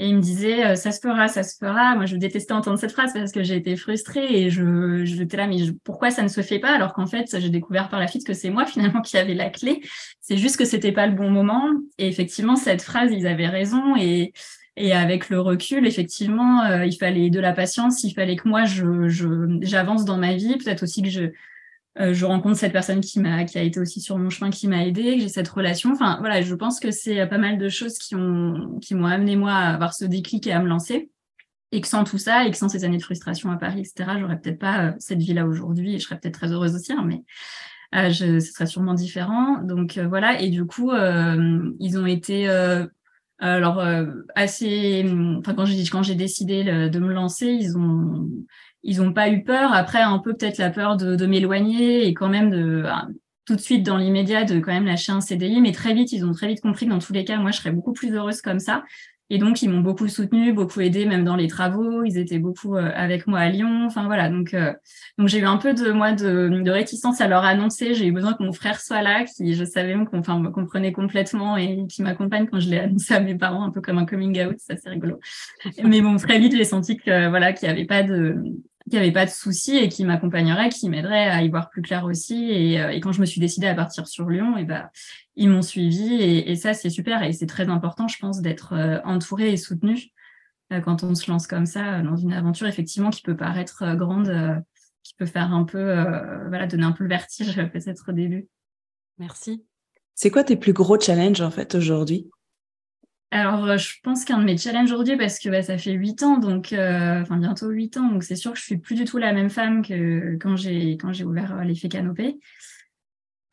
[0.00, 1.94] Et il me disait, euh, ça se fera, ça se fera.
[1.94, 5.46] Moi, je détestais entendre cette phrase parce que j'ai été frustrée et je, j'étais là,
[5.46, 8.26] mais pourquoi ça ne se fait pas alors qu'en fait, j'ai découvert par la suite
[8.26, 9.82] que c'est moi finalement qui avait la clé.
[10.22, 11.68] C'est juste que c'était pas le bon moment.
[11.98, 13.94] Et effectivement, cette phrase, ils avaient raison.
[13.94, 14.32] Et,
[14.78, 18.02] et avec le recul, effectivement, euh, il fallait de la patience.
[18.02, 19.26] Il fallait que moi, je, je,
[19.60, 20.56] j'avance dans ma vie.
[20.56, 21.24] Peut-être aussi que je,
[22.00, 24.68] euh, je rencontre cette personne qui m'a qui a été aussi sur mon chemin qui
[24.68, 25.92] m'a aidé j'ai cette relation.
[25.92, 29.36] Enfin voilà je pense que c'est pas mal de choses qui ont qui m'ont amené
[29.36, 31.10] moi à avoir ce déclic et à me lancer.
[31.72, 34.12] Et que sans tout ça et que sans ces années de frustration à Paris etc
[34.18, 36.92] j'aurais peut-être pas euh, cette vie là aujourd'hui et je serais peut-être très heureuse aussi
[36.92, 37.22] hein, mais
[37.94, 39.58] euh, je, ce serait sûrement différent.
[39.62, 40.40] Donc euh, voilà.
[40.40, 42.48] Et du coup ils ont été
[43.42, 43.82] alors
[44.34, 45.04] assez
[45.38, 48.28] enfin quand j'ai quand j'ai décidé de me lancer ils ont
[48.82, 49.72] ils n'ont pas eu peur.
[49.72, 53.08] Après, un peu peut-être la peur de, m'éloigner et quand même de ah,
[53.44, 55.60] tout de suite dans l'immédiat de quand même lâcher un CDI.
[55.60, 57.58] Mais très vite, ils ont très vite compris que dans tous les cas, moi, je
[57.58, 58.84] serais beaucoup plus heureuse comme ça.
[59.32, 62.02] Et donc, ils m'ont beaucoup soutenu, beaucoup aidé, même dans les travaux.
[62.02, 63.84] Ils étaient beaucoup euh, avec moi à Lyon.
[63.86, 64.28] Enfin, voilà.
[64.28, 64.72] Donc, euh,
[65.18, 67.94] donc j'ai eu un peu de, moi, de, de, réticence à leur annoncer.
[67.94, 71.56] J'ai eu besoin que mon frère soit là, qui, je savais, enfin, me comprenait complètement
[71.56, 74.44] et qui m'accompagne quand je l'ai annoncé à mes parents, un peu comme un coming
[74.44, 74.56] out.
[74.58, 75.20] Ça, c'est rigolo.
[75.84, 78.36] Mais bon, très vite, j'ai senti que, voilà, qu'il n'y avait pas de,
[78.90, 81.80] qu'il n'y avait pas de souci et qui m'accompagnerait, qui m'aiderait à y voir plus
[81.80, 82.50] clair aussi.
[82.50, 84.90] Et, euh, et, quand je me suis décidée à partir sur Lyon, et ben
[85.36, 88.74] ils m'ont suivi et, et ça c'est super et c'est très important, je pense, d'être
[88.74, 90.08] euh, entouré et soutenu
[90.72, 94.62] euh, quand on se lance comme ça dans une aventure effectivement qui peut paraître grande,
[95.02, 95.94] qui peut faire un peu,
[96.48, 98.48] voilà, donner un peu le vertige peut-être au début.
[99.18, 99.64] Merci.
[100.14, 102.28] C'est quoi tes plus gros challenges en fait aujourd'hui?
[103.30, 106.38] Alors, je pense qu'un de mes challenges aujourd'hui, parce que bah, ça fait huit ans,
[106.38, 109.32] donc enfin bientôt huit ans, donc c'est sûr que je suis plus du tout la
[109.32, 112.38] même femme que quand j'ai quand j'ai ouvert l'effet canopé.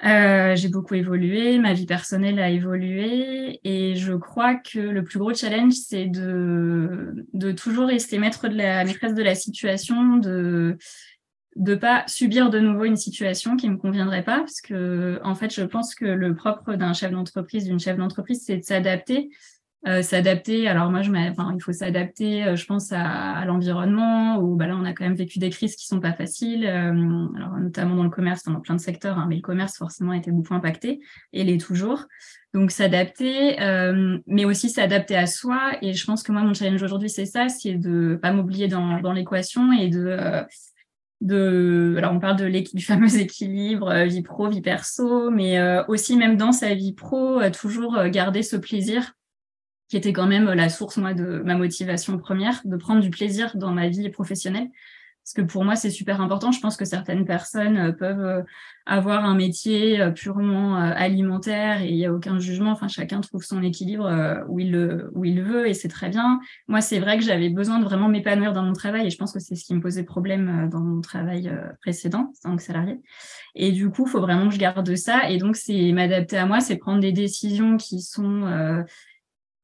[0.06, 5.18] Euh, j'ai beaucoup évolué, ma vie personnelle a évolué et je crois que le plus
[5.18, 10.78] gros challenge, c'est de, de toujours rester maître de la maîtresse de la situation, de
[11.56, 15.52] de pas subir de nouveau une situation qui me conviendrait pas, parce que en fait,
[15.52, 19.32] je pense que le propre d'un chef d'entreprise, d'une chef d'entreprise, c'est de s'adapter
[19.86, 20.68] euh, s'adapter.
[20.68, 24.76] Alors moi, je enfin, il faut s'adapter, euh, je pense, à, l'environnement, où bah, là,
[24.76, 28.04] on a quand même vécu des crises qui sont pas faciles, euh, alors, notamment dans
[28.04, 31.00] le commerce, dans plein de secteurs, hein, mais le commerce, forcément, a été beaucoup impacté,
[31.32, 32.06] et l'est toujours.
[32.54, 33.58] Donc s'adapter,
[34.26, 35.74] mais aussi s'adapter à soi.
[35.84, 39.00] Et je pense que moi, mon challenge aujourd'hui, c'est ça, c'est de pas m'oublier dans,
[39.00, 40.18] dans l'équation et de...
[41.22, 46.38] de alors on parle de du fameux équilibre vie pro vie perso mais aussi même
[46.38, 49.14] dans sa vie pro toujours garder ce plaisir
[49.90, 53.56] qui était quand même la source moi de ma motivation première, de prendre du plaisir
[53.56, 54.70] dans ma vie professionnelle.
[55.28, 56.54] Parce que pour moi, c'est super important.
[56.54, 58.44] Je pense que certaines personnes euh, peuvent euh,
[58.86, 62.72] avoir un métier euh, purement alimentaire et il n'y a aucun jugement.
[62.72, 64.10] Enfin, chacun trouve son équilibre
[64.48, 66.40] où il où il veut et c'est très bien.
[66.70, 69.34] Moi, c'est vrai que j'avais besoin de vraiment m'épanouir dans mon travail et je pense
[69.34, 73.02] que c'est ce qui me posait problème dans mon travail précédent, en tant que salarié.
[73.54, 75.30] Et du coup, faut vraiment que je garde ça.
[75.30, 78.86] Et donc, c'est m'adapter à moi, c'est prendre des décisions qui sont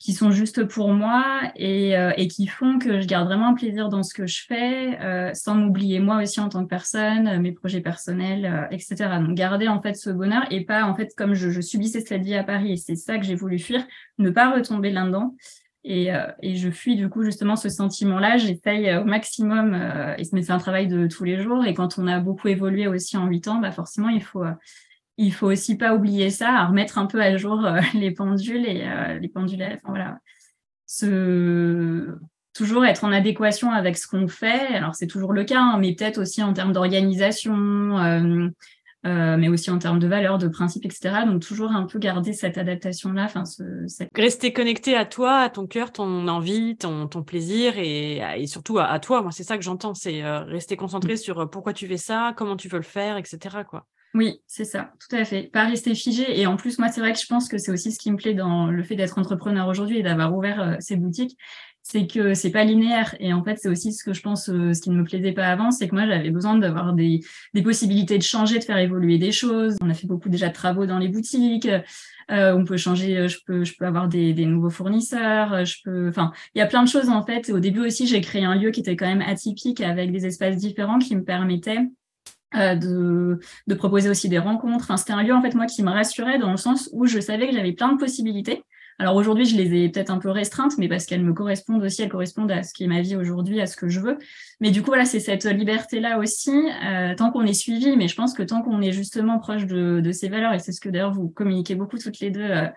[0.03, 1.23] qui sont juste pour moi
[1.55, 4.43] et, euh, et, qui font que je garde vraiment un plaisir dans ce que je
[4.45, 8.67] fais, euh, sans m'oublier moi aussi en tant que personne, euh, mes projets personnels, euh,
[8.69, 8.95] etc.
[9.25, 12.23] Donc garder en fait ce bonheur et pas en fait comme je, je subissais cette
[12.23, 13.81] vie à Paris et c'est ça que j'ai voulu fuir,
[14.17, 15.35] ne pas retomber là-dedans.
[15.85, 16.11] Et,
[16.41, 18.37] et, je fuis du coup justement ce sentiment-là.
[18.37, 19.77] J'essaye au maximum,
[20.17, 21.65] et c'est un travail de tous les jours.
[21.65, 24.45] Et quand on a beaucoup évolué aussi en huit ans, bah forcément il faut
[25.17, 28.65] il faut aussi pas oublier ça, à remettre un peu à jour euh, les pendules
[28.65, 30.19] et euh, les pendules, enfin, voilà,
[32.53, 34.67] toujours être en adéquation avec ce qu'on fait.
[34.75, 38.49] Alors c'est toujours le cas, hein, mais peut-être aussi en termes d'organisation, euh,
[39.03, 41.25] mais aussi en termes de valeurs, de principes, etc.
[41.25, 43.23] Donc toujours un peu garder cette adaptation-là.
[43.25, 43.43] Enfin,
[44.15, 48.77] rester connecté à toi, à ton cœur, ton envie, ton, ton plaisir et, et surtout
[48.77, 49.23] à, toi.
[49.23, 51.17] Moi, c'est ça que j'entends, c'est rester concentré mmh.
[51.17, 53.63] sur pourquoi tu fais ça, comment tu veux le faire, etc.
[53.67, 53.87] Quoi.
[54.15, 55.49] Oui, c'est ça, tout à fait.
[55.51, 56.39] Pas rester figé.
[56.39, 58.17] Et en plus, moi, c'est vrai que je pense que c'est aussi ce qui me
[58.17, 61.35] plaît dans le fait d'être entrepreneur aujourd'hui et d'avoir ouvert euh, ces boutiques,
[61.81, 63.15] c'est que c'est pas linéaire.
[63.19, 65.31] Et en fait, c'est aussi ce que je pense, euh, ce qui ne me plaisait
[65.31, 67.21] pas avant, c'est que moi, j'avais besoin d'avoir des,
[67.55, 69.77] des, possibilités de changer, de faire évoluer des choses.
[69.81, 71.67] On a fait beaucoup déjà de travaux dans les boutiques.
[72.31, 75.65] Euh, on peut changer, je peux, je peux avoir des, des nouveaux fournisseurs.
[75.65, 77.49] Je peux, enfin, il y a plein de choses en fait.
[77.49, 80.57] Au début aussi, j'ai créé un lieu qui était quand même atypique avec des espaces
[80.57, 81.79] différents qui me permettaient
[82.55, 84.83] euh, de, de, proposer aussi des rencontres.
[84.83, 87.19] Enfin, c'était un lieu en fait moi qui me rassurait dans le sens où je
[87.19, 88.63] savais que j'avais plein de possibilités.
[88.99, 92.03] Alors aujourd'hui, je les ai peut-être un peu restreintes, mais parce qu'elles me correspondent aussi,
[92.03, 94.17] elles correspondent à ce qui est ma vie aujourd'hui, à ce que je veux.
[94.59, 96.51] Mais du coup, voilà, c'est cette liberté-là aussi,
[96.85, 99.99] euh, tant qu'on est suivi, mais je pense que tant qu'on est justement proche de,
[99.99, 102.67] de ces valeurs, et c'est ce que d'ailleurs vous communiquez beaucoup toutes les deux euh,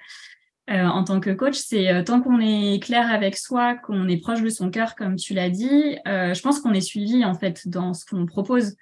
[0.70, 4.16] euh en tant que coach, c'est euh, tant qu'on est clair avec soi, qu'on est
[4.16, 7.68] proche de son cœur, comme tu l'as dit, je pense qu'on est suivi en fait
[7.68, 8.74] dans ce qu'on propose.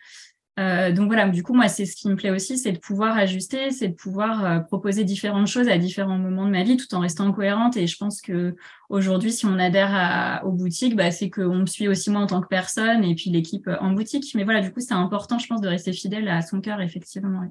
[0.61, 3.17] Euh, donc voilà, du coup, moi, c'est ce qui me plaît aussi, c'est de pouvoir
[3.17, 6.93] ajuster, c'est de pouvoir euh, proposer différentes choses à différents moments de ma vie tout
[6.95, 7.77] en restant cohérente.
[7.77, 8.55] Et je pense que
[8.89, 12.27] aujourd'hui, si on adhère à, aux boutiques, bah, c'est qu'on me suit aussi moi en
[12.27, 14.33] tant que personne et puis l'équipe en boutique.
[14.37, 17.43] Mais voilà, du coup, c'est important, je pense, de rester fidèle à son cœur, effectivement.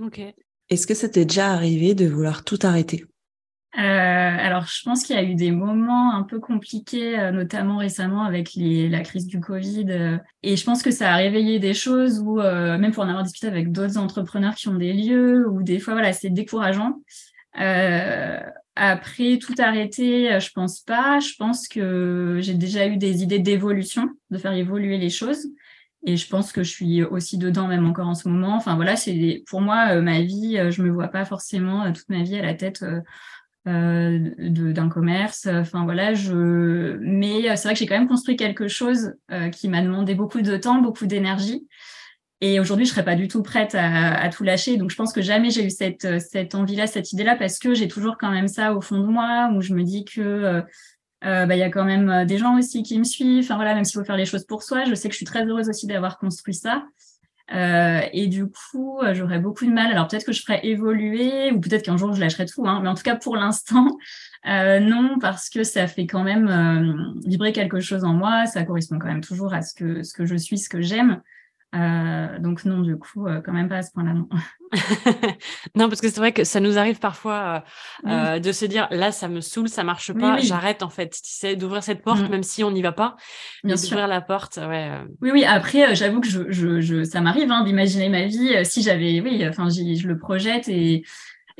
[0.00, 0.22] Ok.
[0.70, 3.04] Est-ce que ça t'est déjà arrivé de vouloir tout arrêter?
[3.78, 7.76] Euh, alors, je pense qu'il y a eu des moments un peu compliqués, euh, notamment
[7.76, 9.86] récemment avec les, la crise du Covid.
[9.90, 13.22] Euh, et je pense que ça a réveillé des choses où, même pour en avoir
[13.22, 17.00] discuté avec d'autres entrepreneurs qui ont des lieux, ou des fois, voilà, c'est décourageant.
[18.74, 21.20] après, tout arrêter, je pense pas.
[21.20, 25.46] Je pense que j'ai déjà eu des idées d'évolution, de faire évoluer les choses.
[26.06, 28.56] Et je pense que je suis aussi dedans, même encore en ce moment.
[28.56, 30.58] Enfin voilà, c'est pour moi ma vie.
[30.70, 32.82] Je me vois pas forcément toute ma vie à la tête
[33.68, 35.46] euh, d'un commerce.
[35.46, 36.96] Enfin voilà, je.
[37.00, 40.14] Mais euh, c'est vrai que j'ai quand même construit quelque chose euh, qui m'a demandé
[40.14, 41.66] beaucoup de temps, beaucoup d'énergie.
[42.40, 44.78] Et aujourd'hui, je serais pas du tout prête à, tout lâcher.
[44.78, 47.86] Donc, je pense que jamais j'ai eu cette, cette envie-là, cette idée-là, parce que j'ai
[47.86, 50.62] toujours quand même ça au fond de moi, où je me dis que
[51.22, 53.44] euh, bah, il y a quand même des gens aussi qui me suivent.
[53.44, 55.26] Enfin voilà, même s'il faut faire les choses pour soi, je sais que je suis
[55.26, 56.84] très heureuse aussi d'avoir construit ça.
[57.52, 59.90] Euh, et du coup, euh, j'aurais beaucoup de mal.
[59.90, 62.66] Alors peut-être que je ferais évoluer, ou peut-être qu'un jour je lâcherai tout.
[62.66, 62.80] Hein.
[62.82, 63.98] Mais en tout cas, pour l'instant,
[64.48, 68.46] euh, non, parce que ça fait quand même euh, vibrer quelque chose en moi.
[68.46, 71.20] Ça correspond quand même toujours à ce que ce que je suis, ce que j'aime.
[71.72, 74.28] Donc non, du coup, quand même pas à ce point-là, non.
[75.74, 77.64] non, parce que c'est vrai que ça nous arrive parfois
[78.04, 81.10] de se dire là, ça me saoule, ça marche pas, j'arrête en fait.
[81.10, 82.28] Tu sais, d'ouvrir cette porte, mmh.
[82.28, 83.16] même si on n'y va pas,
[83.64, 84.58] bien d'ouvrir la porte.
[84.58, 84.90] Ouais.
[85.20, 85.44] Oui, oui.
[85.44, 89.68] Après, j'avoue que je, je, ça m'arrive hein, d'imaginer ma vie si j'avais, oui, enfin,
[89.68, 91.04] je le projette et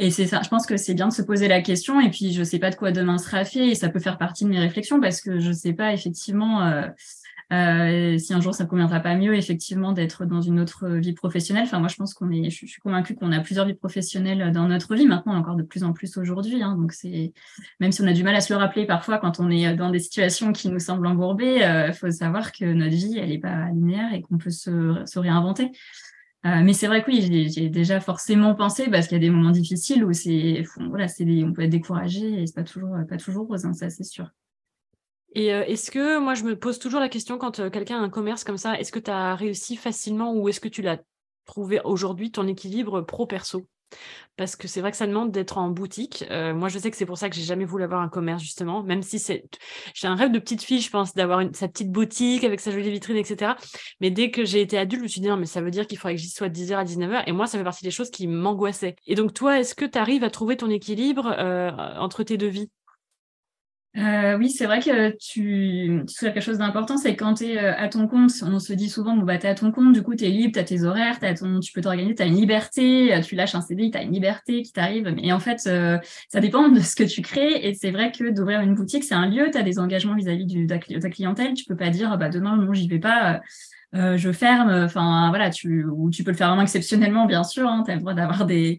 [0.01, 2.01] et c'est ça, je pense que c'est bien de se poser la question.
[2.01, 3.69] Et puis, je sais pas de quoi demain sera fait.
[3.69, 6.63] Et ça peut faire partie de mes réflexions parce que je sais pas effectivement
[7.53, 11.13] euh, si un jour ça ne conviendra pas mieux, effectivement, d'être dans une autre vie
[11.13, 11.65] professionnelle.
[11.65, 14.69] Enfin, moi, je pense qu'on est, je, suis convaincue qu'on a plusieurs vies professionnelles dans
[14.69, 15.07] notre vie.
[15.07, 16.63] Maintenant, encore de plus en plus aujourd'hui.
[16.63, 16.77] Hein.
[16.77, 17.33] donc, c'est
[17.81, 19.91] même si on a du mal à se le rappeler parfois quand on est dans
[19.91, 23.39] des situations qui nous semblent embourbées, il euh, faut savoir que notre vie, elle n'est
[23.39, 25.73] pas linéaire et qu'on peut se, se réinventer.
[26.47, 29.31] Euh, mais c'est vrai que oui, j'ai déjà forcément pensé parce qu'il y a des
[29.31, 33.19] moments difficiles où c'est, voilà, c'est on peut être découragé et c'est pas toujours, pas
[33.19, 34.31] toujours rose, hein, ça c'est sûr.
[35.35, 38.03] Et euh, est-ce que, moi je me pose toujours la question quand euh, quelqu'un a
[38.03, 40.99] un commerce comme ça, est-ce que tu as réussi facilement ou est-ce que tu l'as
[41.47, 43.67] trouvé aujourd'hui ton équilibre pro-perso
[44.37, 46.25] parce que c'est vrai que ça demande d'être en boutique.
[46.31, 48.43] Euh, moi, je sais que c'est pour ça que j'ai jamais voulu avoir un commerce,
[48.43, 49.45] justement, même si c'est.
[49.95, 52.91] J'ai un rêve de petite fille, je pense, d'avoir sa petite boutique avec sa jolie
[52.91, 53.53] vitrine, etc.
[54.01, 55.87] Mais dès que j'ai été adulte, je me suis dit, non, mais ça veut dire
[55.87, 57.25] qu'il faudrait que j'y sois de 10h à 19h.
[57.27, 58.97] Et moi, ça fait partie des choses qui m'angoissaient.
[59.07, 61.27] Et donc, toi, est-ce que tu arrives à trouver ton équilibre
[61.99, 62.71] entre tes deux vies?
[63.97, 67.75] Euh, oui, c'est vrai que tu, tu quelque chose d'important, c'est quand tu es euh,
[67.77, 70.03] à ton compte, on se dit souvent, bon, bah, tu es à ton compte, du
[70.03, 72.37] coup, tu es libre, tu as tes horaires, ton, tu peux t'organiser, tu as une
[72.37, 75.13] liberté, euh, tu lâches un CD, tu as une liberté qui t'arrive.
[75.21, 77.67] Et en fait, ça dépend de ce que tu crées.
[77.67, 80.47] Et c'est vrai que d'ouvrir une boutique, c'est un lieu, tu as des engagements vis-à-vis
[80.47, 81.55] de, ta clientèle.
[81.55, 83.41] Tu peux pas dire, bah, demain, non, j'y vais pas.
[83.93, 87.69] je ferme, enfin voilà, tu ou tu peux le faire vraiment exceptionnellement, bien sûr.
[87.69, 88.79] Hein, tu as le droit d'avoir des,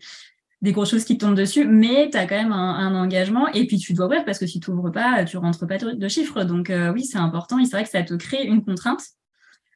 [0.62, 3.78] des grosses choses qui tombent dessus, mais tu as quand même un, engagement et puis
[3.78, 6.44] tu dois ouvrir parce que si tu ouvres pas, tu rentres pas de chiffres.
[6.44, 9.02] Donc euh, oui, c'est important et c'est vrai que ça te crée une contrainte.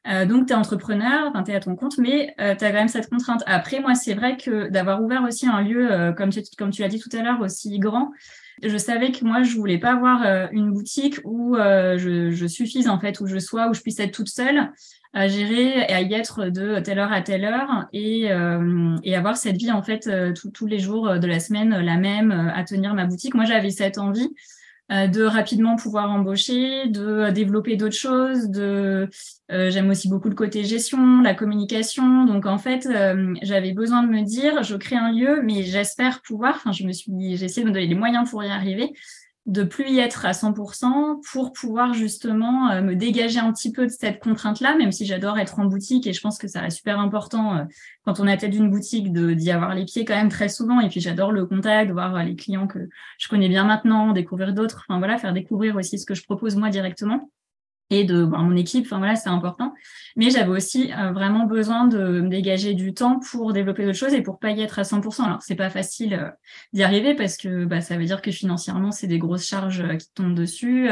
[0.08, 2.78] Euh, donc tu es entrepreneur, tu es à ton compte, mais euh, tu as quand
[2.78, 3.42] même cette contrainte.
[3.46, 6.88] Après, moi, c'est vrai que d'avoir ouvert aussi un lieu, comme tu, comme tu l'as
[6.88, 8.12] dit tout à l'heure, aussi grand,
[8.62, 13.00] je savais que moi, je voulais pas avoir une boutique où je, je, suffise en
[13.00, 14.70] fait, où je sois, où je puisse être toute seule
[15.12, 19.16] à gérer et à y être de telle heure à telle heure et, euh, et
[19.16, 22.64] avoir cette vie en fait euh, tous les jours de la semaine la même à
[22.64, 23.34] tenir ma boutique.
[23.34, 24.28] Moi j'avais cette envie
[24.92, 29.08] euh, de rapidement pouvoir embaucher, de développer d'autres choses, de
[29.48, 32.24] j'aime aussi beaucoup le côté gestion, la communication.
[32.24, 32.88] Donc en fait,
[33.42, 36.92] j'avais besoin de me dire je crée un lieu mais j'espère pouvoir enfin je me
[36.92, 38.92] suis j'ai essayé de me donner les moyens pour y arriver
[39.46, 43.86] de plus y être à 100% pour pouvoir justement euh, me dégager un petit peu
[43.86, 46.78] de cette contrainte-là, même si j'adore être en boutique et je pense que ça reste
[46.78, 47.64] super important euh,
[48.04, 50.80] quand on a tête d'une boutique d'y avoir les pieds quand même très souvent.
[50.80, 54.52] Et puis j'adore le contact, voir euh, les clients que je connais bien maintenant, découvrir
[54.52, 57.30] d'autres, enfin voilà, faire découvrir aussi ce que je propose moi directement
[57.90, 58.86] et de voir mon équipe.
[58.86, 59.72] Enfin voilà, c'est important.
[60.16, 64.14] Mais j'avais aussi euh, vraiment besoin de me dégager du temps pour développer d'autres choses
[64.14, 65.24] et pour pas y être à 100%.
[65.24, 66.30] Alors c'est pas facile euh,
[66.72, 69.96] d'y arriver parce que bah, ça veut dire que financièrement c'est des grosses charges euh,
[69.96, 70.88] qui tombent dessus.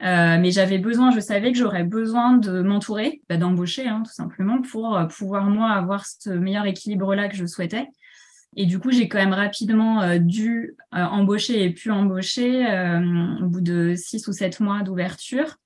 [0.00, 4.60] mais j'avais besoin, je savais que j'aurais besoin de m'entourer, bah, d'embaucher hein, tout simplement
[4.62, 7.88] pour pouvoir moi avoir ce meilleur équilibre là que je souhaitais.
[8.56, 12.64] Et du coup, j'ai quand même rapidement dû embaucher et pu embaucher
[13.42, 15.56] au bout de six ou sept mois d'ouverture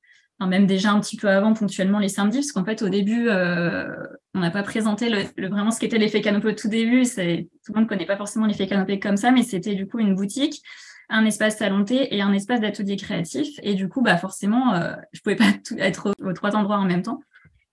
[0.47, 3.89] même déjà un petit peu avant, ponctuellement les samedis, parce qu'en fait, au début, euh,
[4.35, 7.05] on n'a pas présenté le, vraiment ce qu'était l'effet canopé au tout début.
[7.05, 9.89] C'est, tout le monde ne connaît pas forcément l'effet canopé comme ça, mais c'était du
[9.89, 10.63] coup une boutique,
[11.09, 13.49] un espace salonté et un espace d'atelier créatif.
[13.65, 15.47] Et du coup, bah, forcément, euh, je pouvais pas
[15.79, 17.21] être aux, trois endroits en même temps.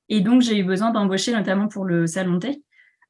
[0.09, 2.63] Et donc, j'ai eu besoin d'embaucher notamment pour le salonté.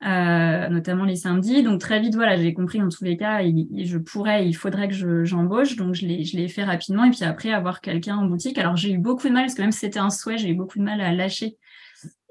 [0.04, 1.64] Euh, notamment les samedis.
[1.64, 5.24] Donc très vite, voilà, j'ai compris en tous les cas, je pourrais, il faudrait que
[5.24, 5.78] j'embauche.
[5.78, 7.06] donc je l'ai, je l'ai fait rapidement.
[7.06, 8.58] Et puis après, avoir quelqu'un en boutique.
[8.58, 10.54] Alors j'ai eu beaucoup de mal, parce que même si c'était un souhait, j'ai eu
[10.54, 11.58] beaucoup de mal à lâcher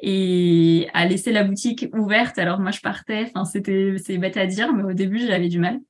[0.00, 2.38] et à laisser la boutique ouverte.
[2.38, 3.32] Alors moi, je partais.
[3.50, 5.80] C'était, c'est bête à dire, mais au début, j'avais du mal.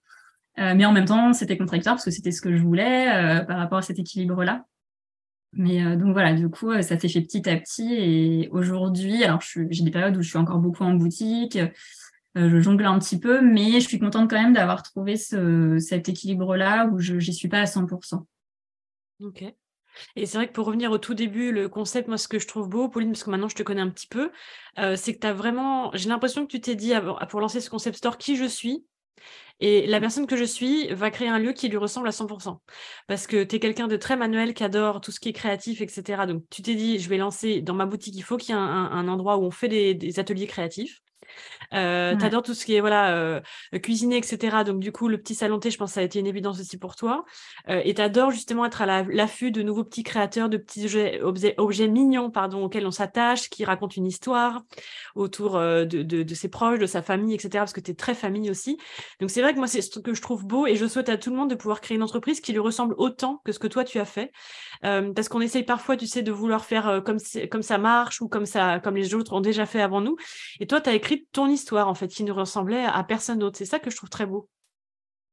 [0.61, 3.41] Euh, mais en même temps, c'était contradictoire parce que c'était ce que je voulais euh,
[3.45, 4.65] par rapport à cet équilibre-là.
[5.57, 7.95] Mais euh, donc voilà, du coup, euh, ça s'est fait petit à petit.
[7.95, 12.61] Et aujourd'hui, alors j'ai des périodes où je suis encore beaucoup en boutique, euh, je
[12.61, 16.87] jongle un petit peu, mais je suis contente quand même d'avoir trouvé ce, cet équilibre-là
[16.87, 18.25] où je n'y suis pas à 100%.
[19.21, 19.45] Ok.
[20.17, 22.49] Et c'est vrai que pour revenir au tout début, le concept, moi, ce que je
[22.49, 24.33] trouve beau, Pauline, parce que maintenant je te connais un petit peu,
[24.97, 26.93] c'est que tu as vraiment, j'ai l'impression que tu t'es dit,
[27.29, 28.85] pour lancer ce concept store, qui je suis,
[29.61, 32.61] et la personne que je suis va créer un lieu qui lui ressemble à 100%.
[33.07, 35.81] Parce que tu es quelqu'un de très manuel, qui adore tout ce qui est créatif,
[35.81, 36.27] etc.
[36.27, 38.61] Donc tu t'es dit, je vais lancer dans ma boutique, il faut qu'il y ait
[38.61, 41.03] un, endroit où on fait des, ateliers créatifs.
[41.73, 43.41] Euh, tout ce qui est voilà euh,
[43.83, 44.59] cuisiner, etc.
[44.65, 46.61] Donc du coup, le petit salon thé, je pense, que ça a été une évidence
[46.61, 47.25] aussi pour toi.
[47.69, 50.85] Euh, et tu adores justement être à l'affût de nouveaux petits créateurs, de petits
[51.23, 54.63] objets, objets, mignons, pardon, auxquels on s'attache, qui racontent une histoire
[55.15, 57.51] autour euh, de, de, de, ses proches, de sa famille, etc.
[57.55, 58.79] Parce que tu es très famille aussi.
[59.21, 61.17] Donc c'est vrai que moi, c'est ce que je trouve beau et je souhaite à
[61.17, 63.67] tout le monde de pouvoir créer une entreprise qui lui ressemble autant que ce que
[63.67, 64.33] toi tu as fait.
[64.83, 67.19] parce qu'on essaye parfois, tu sais, de vouloir faire comme,
[67.51, 70.17] comme ça marche ou comme, ça, comme les autres ont déjà fait avant nous.
[70.61, 73.59] Et toi, tu as écrit ton histoire, en fait, qui ne ressemblait à personne d'autre.
[73.59, 74.49] C'est ça que je trouve très beau.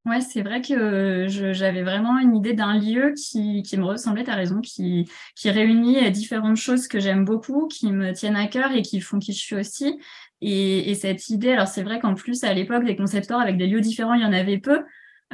[0.06, 4.32] Ouais, c'est vrai que j'avais vraiment une idée d'un lieu qui, qui, me ressemblait, tu
[4.32, 8.71] as raison, qui, qui réunit différentes choses que j'aime beaucoup, qui me tiennent à cœur
[8.71, 9.99] et qui font qui je suis aussi.
[10.41, 13.58] Et, et cette idée, alors c'est vrai qu'en plus, à l'époque, des concept stores avec
[13.58, 14.84] des lieux différents, il y en avait peu.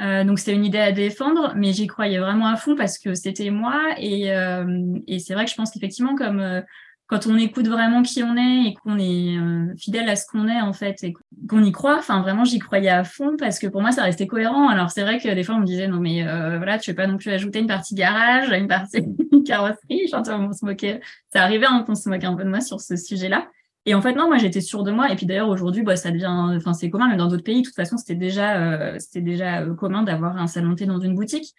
[0.00, 3.14] Euh, donc c'était une idée à défendre, mais j'y croyais vraiment à fond parce que
[3.14, 3.80] c'était moi.
[3.98, 6.60] Et, euh, et c'est vrai que je pense qu'effectivement, comme euh,
[7.08, 10.46] quand on écoute vraiment qui on est et qu'on est euh, fidèle à ce qu'on
[10.46, 11.14] est en fait et
[11.48, 14.26] qu'on y croit, enfin vraiment j'y croyais à fond parce que pour moi ça restait
[14.26, 14.68] cohérent.
[14.68, 16.96] Alors c'est vrai que des fois on me disait non mais euh, voilà tu veux
[16.96, 19.02] pas non plus ajouter une partie garage, une partie
[19.46, 21.00] carrosserie, j'entends on se moquait.
[21.32, 23.48] Ça arrivait hein, qu'on se moque un peu de moi sur ce sujet-là.
[23.86, 25.10] Et en fait, non, moi, j'étais sûre de moi.
[25.10, 27.66] Et puis d'ailleurs, aujourd'hui, bah, ça devient, enfin, c'est commun, mais dans d'autres pays, de
[27.66, 31.14] toute façon, c'était déjà, euh, c'était déjà euh, commun d'avoir un salon thé dans une
[31.14, 31.54] boutique.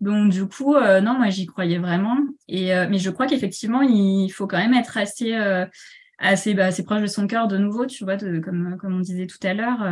[0.00, 2.16] Donc, du coup, euh, non, moi, j'y croyais vraiment.
[2.48, 5.34] Et, mais je crois qu'effectivement, il faut quand même être assez,
[6.18, 9.00] assez, bah, assez proche de son cœur de nouveau, tu vois, de, comme, comme on
[9.00, 9.86] disait tout à l'heure.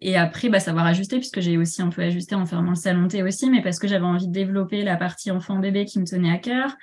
[0.00, 3.06] et après, bah, savoir ajuster, puisque j'ai aussi un peu ajusté en fermant le salon
[3.06, 6.32] thé aussi, mais parce que j'avais envie de développer la partie enfant-bébé qui me tenait
[6.32, 6.74] à cœur.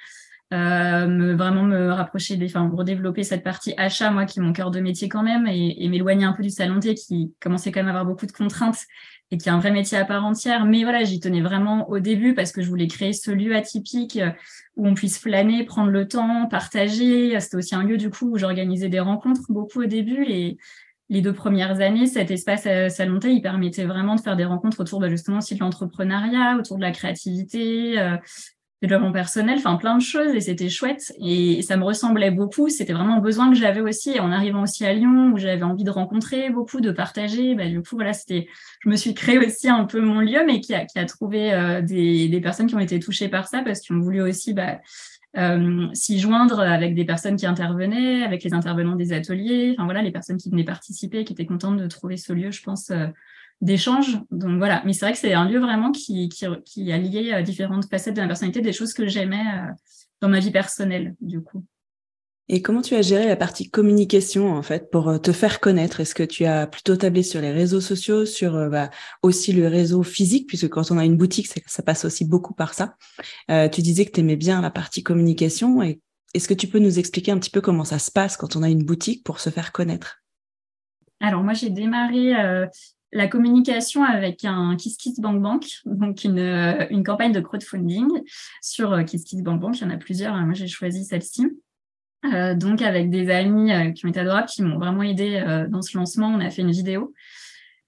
[0.53, 4.69] Euh, me, vraiment me rapprocher enfin, redévelopper cette partie achat, moi, qui est mon cœur
[4.69, 7.91] de métier quand même, et, m'éloigner un peu du salon qui commençait quand même à
[7.91, 8.83] avoir beaucoup de contraintes
[9.31, 10.65] et qui est un vrai métier à part entière.
[10.65, 14.17] Mais voilà, j'y tenais vraiment au début parce que je voulais créer ce lieu atypique
[14.17, 14.29] euh,
[14.75, 17.39] où on puisse flâner, prendre le temps, partager.
[17.39, 20.23] C'était aussi un lieu, du coup, où j'organisais des rencontres beaucoup au début.
[20.25, 20.57] Les,
[21.09, 24.79] les deux premières années, cet espace à Salon il permettait vraiment de faire des rencontres
[24.81, 28.17] autour bah, justement aussi de l'entrepreneuriat, autour de la créativité, euh,
[28.81, 32.69] développement personnel, enfin plein de choses et c'était chouette et ça me ressemblait beaucoup.
[32.69, 35.83] C'était vraiment un besoin que j'avais aussi en arrivant aussi à Lyon où j'avais envie
[35.83, 37.55] de rencontrer beaucoup, de partager.
[37.55, 38.47] Bah, du coup voilà, c'était,
[38.81, 41.53] je me suis créé aussi un peu mon lieu, mais qui a, qui a trouvé
[41.53, 44.53] euh, des, des, personnes qui ont été touchées par ça parce qu'ils ont voulu aussi
[44.53, 44.79] bah,
[45.37, 50.01] euh, s'y joindre avec des personnes qui intervenaient, avec les intervenants des ateliers, enfin voilà,
[50.01, 52.89] les personnes qui venaient participer, qui étaient contentes de trouver ce lieu, je pense.
[52.91, 53.07] Euh,
[53.61, 54.19] d'échange.
[54.31, 57.33] Donc voilà, mais c'est vrai que c'est un lieu vraiment qui, qui, qui, a lié
[57.33, 59.71] euh, différentes facettes de ma personnalité, des choses que j'aimais euh,
[60.21, 61.63] dans ma vie personnelle, du coup.
[62.47, 65.99] Et comment tu as géré la partie communication en fait pour euh, te faire connaître?
[65.99, 68.91] Est-ce que tu as plutôt tablé sur les réseaux sociaux, sur bah,
[69.23, 72.75] aussi le réseau physique, puisque quand on a une boutique, ça passe aussi beaucoup par
[72.75, 72.95] ça.
[73.49, 75.81] Euh, tu disais que tu aimais bien la partie communication.
[75.81, 76.01] Et
[76.35, 78.61] est-ce que tu peux nous expliquer un petit peu comment ça se passe quand on
[78.61, 80.21] a une boutique pour se faire connaître?
[81.21, 82.67] Alors moi j'ai démarré euh,
[83.11, 88.07] la communication avec un Kiss Kiss Bank Bank, donc une, euh, une campagne de crowdfunding
[88.61, 89.79] sur euh, Kiss Kiss Bank Bank.
[89.79, 90.33] Il y en a plusieurs.
[90.33, 90.45] Hein.
[90.45, 91.47] Moi, j'ai choisi celle-ci.
[92.33, 95.97] Euh, donc avec des amis qui ont été adorables, qui m'ont vraiment aidé dans ce
[95.97, 96.27] lancement.
[96.27, 97.13] On a fait une vidéo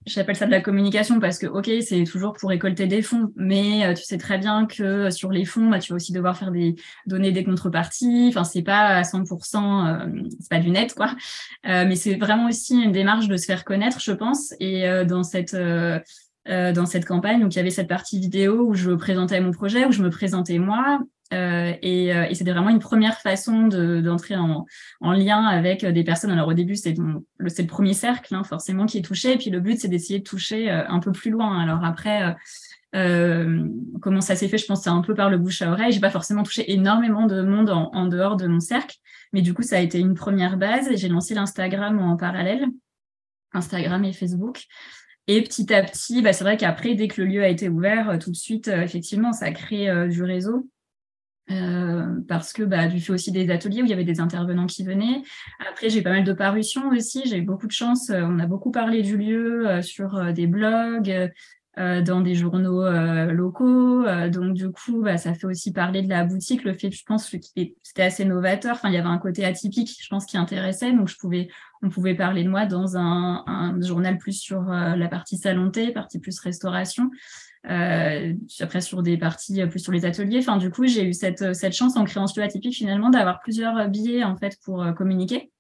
[0.08, 3.86] j'appelle ça de la communication parce que, ok, c'est toujours pour récolter des fonds, mais
[3.86, 6.38] euh, tu sais très bien que euh, sur les fonds, bah, tu vas aussi devoir
[6.38, 8.28] faire des, donner des contreparties.
[8.30, 11.16] Enfin, c'est pas à 100%, euh, c'est pas du net, quoi.
[11.64, 14.54] mais c'est vraiment aussi une démarche de se faire connaître, je pense.
[14.60, 18.92] Et dans cette, dans cette campagne, donc il y avait cette partie vidéo où je
[18.92, 21.00] présentais mon projet, où je me présentais moi,
[21.34, 24.66] euh, et, euh, et c'était vraiment une première façon d'entrer en,
[25.02, 26.32] en, lien avec des personnes.
[26.32, 29.50] Alors au début, c'est le, le premier cercle hein, forcément qui est touché, et puis
[29.50, 31.62] le but c'est d'essayer de toucher euh, un peu plus loin.
[31.62, 32.36] Alors après,
[32.96, 33.68] euh,
[34.02, 35.92] comment ça s'est fait Je pense c'est un peu par le bouche à oreille.
[35.92, 38.96] J'ai pas forcément touché énormément de monde en, en, dehors de mon cercle,
[39.34, 40.90] mais du coup ça a été une première base.
[40.96, 42.68] J'ai lancé l'Instagram en parallèle,
[43.54, 44.64] Instagram et Facebook.
[45.30, 48.18] Et petit à petit, bah, c'est vrai qu'après, dès que le lieu a été ouvert,
[48.18, 50.70] tout de suite, effectivement, ça a créé du réseau.
[51.50, 54.66] Euh, parce que bah, du fait aussi des ateliers où il y avait des intervenants
[54.66, 55.22] qui venaient.
[55.70, 57.24] Après, j'ai pas mal de parutions aussi.
[57.26, 58.10] J'ai eu beaucoup de chance.
[58.10, 61.32] Euh, on a beaucoup parlé du lieu euh, sur des blogs,
[61.78, 62.90] dans des journaux
[63.30, 64.04] locaux.
[64.30, 66.64] donc, du coup, bah, ça fait aussi parler de la boutique.
[66.64, 68.78] Le fait, je pense, que c'était assez novateur.
[68.78, 70.92] Enfin, il y avait un côté atypique, je pense, qui intéressait.
[70.92, 71.50] Donc, je pouvais,
[71.84, 76.18] on pouvait parler de moi dans un, un journal plus sur la partie salon partie
[76.18, 77.12] plus restauration.
[77.70, 80.40] Euh, après sur des parties euh, plus sur les ateliers.
[80.40, 83.90] Enfin, du coup, j'ai eu cette, cette chance en créant ce atypique finalement d'avoir plusieurs
[83.90, 85.52] billets en fait pour euh, communiquer.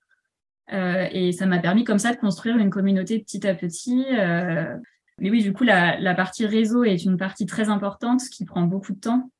[0.71, 4.05] Euh, et ça m'a permis comme ça de construire une communauté petit à petit.
[4.11, 4.77] Euh,
[5.19, 8.62] mais oui, du coup, la, la, partie réseau est une partie très importante qui prend
[8.62, 9.31] beaucoup de temps.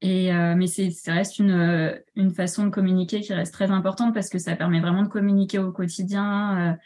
[0.00, 4.28] Et, mais c'est, ça reste une, une façon de communiquer qui reste très importante parce
[4.28, 6.76] que ça permet vraiment de communiquer au quotidien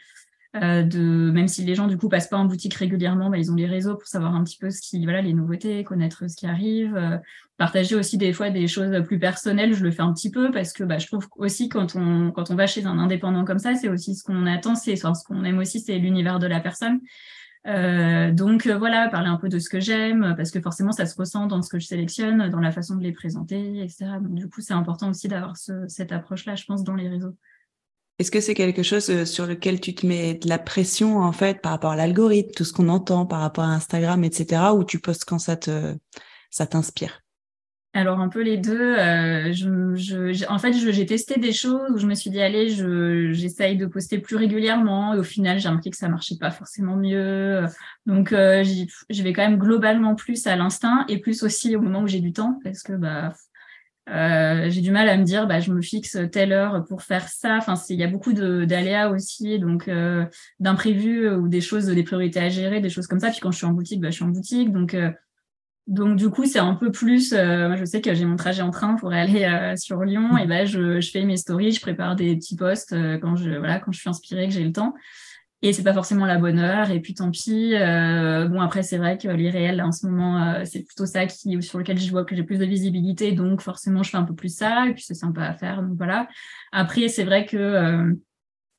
[0.53, 3.55] de même si les gens du coup passent pas en boutique régulièrement, bah, ils ont
[3.55, 6.47] les réseaux pour savoir un petit peu ce qui voilà les nouveautés, connaître ce qui
[6.47, 7.21] arrive,
[7.57, 9.73] partager aussi des fois des choses plus personnelles.
[9.73, 12.49] Je le fais un petit peu parce que bah, je trouve aussi quand on quand
[12.49, 15.43] on va chez un indépendant comme ça, c'est aussi ce qu'on attend, c'est ce qu'on
[15.43, 16.99] aime aussi, c'est l'univers de la personne.
[17.67, 21.05] Euh, donc euh, voilà, parler un peu de ce que j'aime, parce que forcément ça
[21.05, 24.05] se ressent dans ce que je sélectionne, dans la façon de les présenter, etc.
[24.21, 27.35] Donc, du coup, c'est important aussi d'avoir cette approche-là, je pense, dans les réseaux.
[28.19, 31.31] Est-ce que c'est quelque chose euh, sur lequel tu te mets de la pression en
[31.31, 34.73] fait par rapport à l'algorithme, tout ce qu'on entend par rapport à Instagram, etc.
[34.75, 35.95] ou tu postes quand ça te
[36.51, 37.21] ça t'inspire?
[37.93, 38.97] Alors un peu les deux.
[38.97, 42.69] Euh, je, en fait, j'ai testé des choses où je me suis dit allez,
[43.33, 46.97] j'essaye de poster plus régulièrement et au final j'ai remarqué que ça marchait pas forcément
[46.97, 47.65] mieux.
[48.05, 48.63] Donc euh,
[49.09, 52.19] je vais quand même globalement plus à l'instinct et plus aussi au moment où j'ai
[52.19, 53.33] du temps parce que bah
[54.11, 57.27] euh, j'ai du mal à me dire bah je me fixe telle heure pour faire
[57.27, 57.57] ça.
[57.57, 60.25] Enfin il y a beaucoup d'aléas aussi donc euh,
[60.59, 63.29] d'imprévus ou des choses, des priorités à gérer, des choses comme ça.
[63.29, 64.95] Puis quand je suis en boutique, bah je suis en boutique donc
[65.89, 67.33] donc du coup, c'est un peu plus.
[67.33, 70.37] Euh, moi, je sais que j'ai mon trajet en train pour aller euh, sur Lyon,
[70.37, 73.49] et ben je, je, fais mes stories, je prépare des petits posts euh, quand je
[73.49, 74.93] voilà quand je suis inspirée, que j'ai le temps.
[75.61, 77.73] Et c'est pas forcément la bonne heure, et puis tant pis.
[77.73, 81.99] bon après, c'est vrai que l'irréel en ce moment, c'est plutôt ça qui sur lequel
[81.99, 84.87] je vois que j'ai plus de visibilité, donc forcément, je fais un peu plus ça,
[84.87, 85.81] et puis c'est sympa à faire.
[85.81, 86.29] Donc voilà.
[86.71, 88.15] Après, c'est vrai que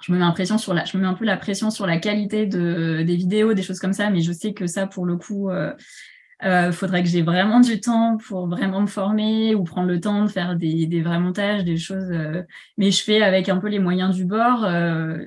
[0.03, 1.99] je me mets l'impression sur la, je me mets un peu la pression sur la
[1.99, 5.19] qualité de, des vidéos, des choses comme ça, mais je sais que ça, pour le
[5.19, 5.51] coup,
[6.43, 10.25] euh, faudrait que j'ai vraiment du temps pour vraiment me former ou prendre le temps
[10.25, 12.11] de faire des, des vrais montages, des choses.
[12.11, 12.43] Euh,
[12.79, 14.65] mais je fais avec un peu les moyens du bord.
[14.65, 15.19] Euh,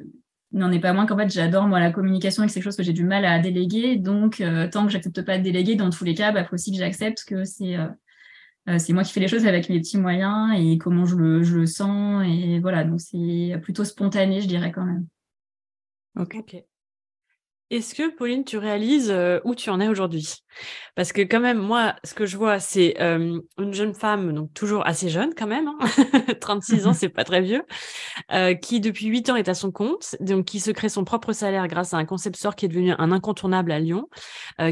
[0.53, 2.77] n'en est pas moins qu'en fait j'adore moi la communication et que c'est quelque chose
[2.77, 3.97] que j'ai du mal à déléguer.
[3.97, 6.71] Donc euh, tant que j'accepte pas de déléguer, dans tous les cas, bah faut aussi
[6.71, 10.53] que j'accepte que c'est euh, c'est moi qui fais les choses avec mes petits moyens
[10.57, 14.71] et comment je le, je le sens et voilà donc c'est plutôt spontané je dirais
[14.71, 15.05] quand même.
[16.15, 16.35] Ok.
[16.39, 16.65] okay.
[17.69, 20.35] Est-ce que, Pauline, tu réalises euh, où tu en es aujourd'hui?
[20.95, 24.53] Parce que quand même, moi, ce que je vois, c'est euh, une jeune femme, donc
[24.53, 25.71] toujours assez jeune quand même,
[26.39, 26.85] 36 hein.
[26.89, 27.63] ans, c'est pas très vieux,
[28.31, 31.33] euh, qui depuis 8 ans est à son compte, donc qui se crée son propre
[31.33, 34.07] salaire grâce à un concept store qui est devenu un incontournable à Lyon,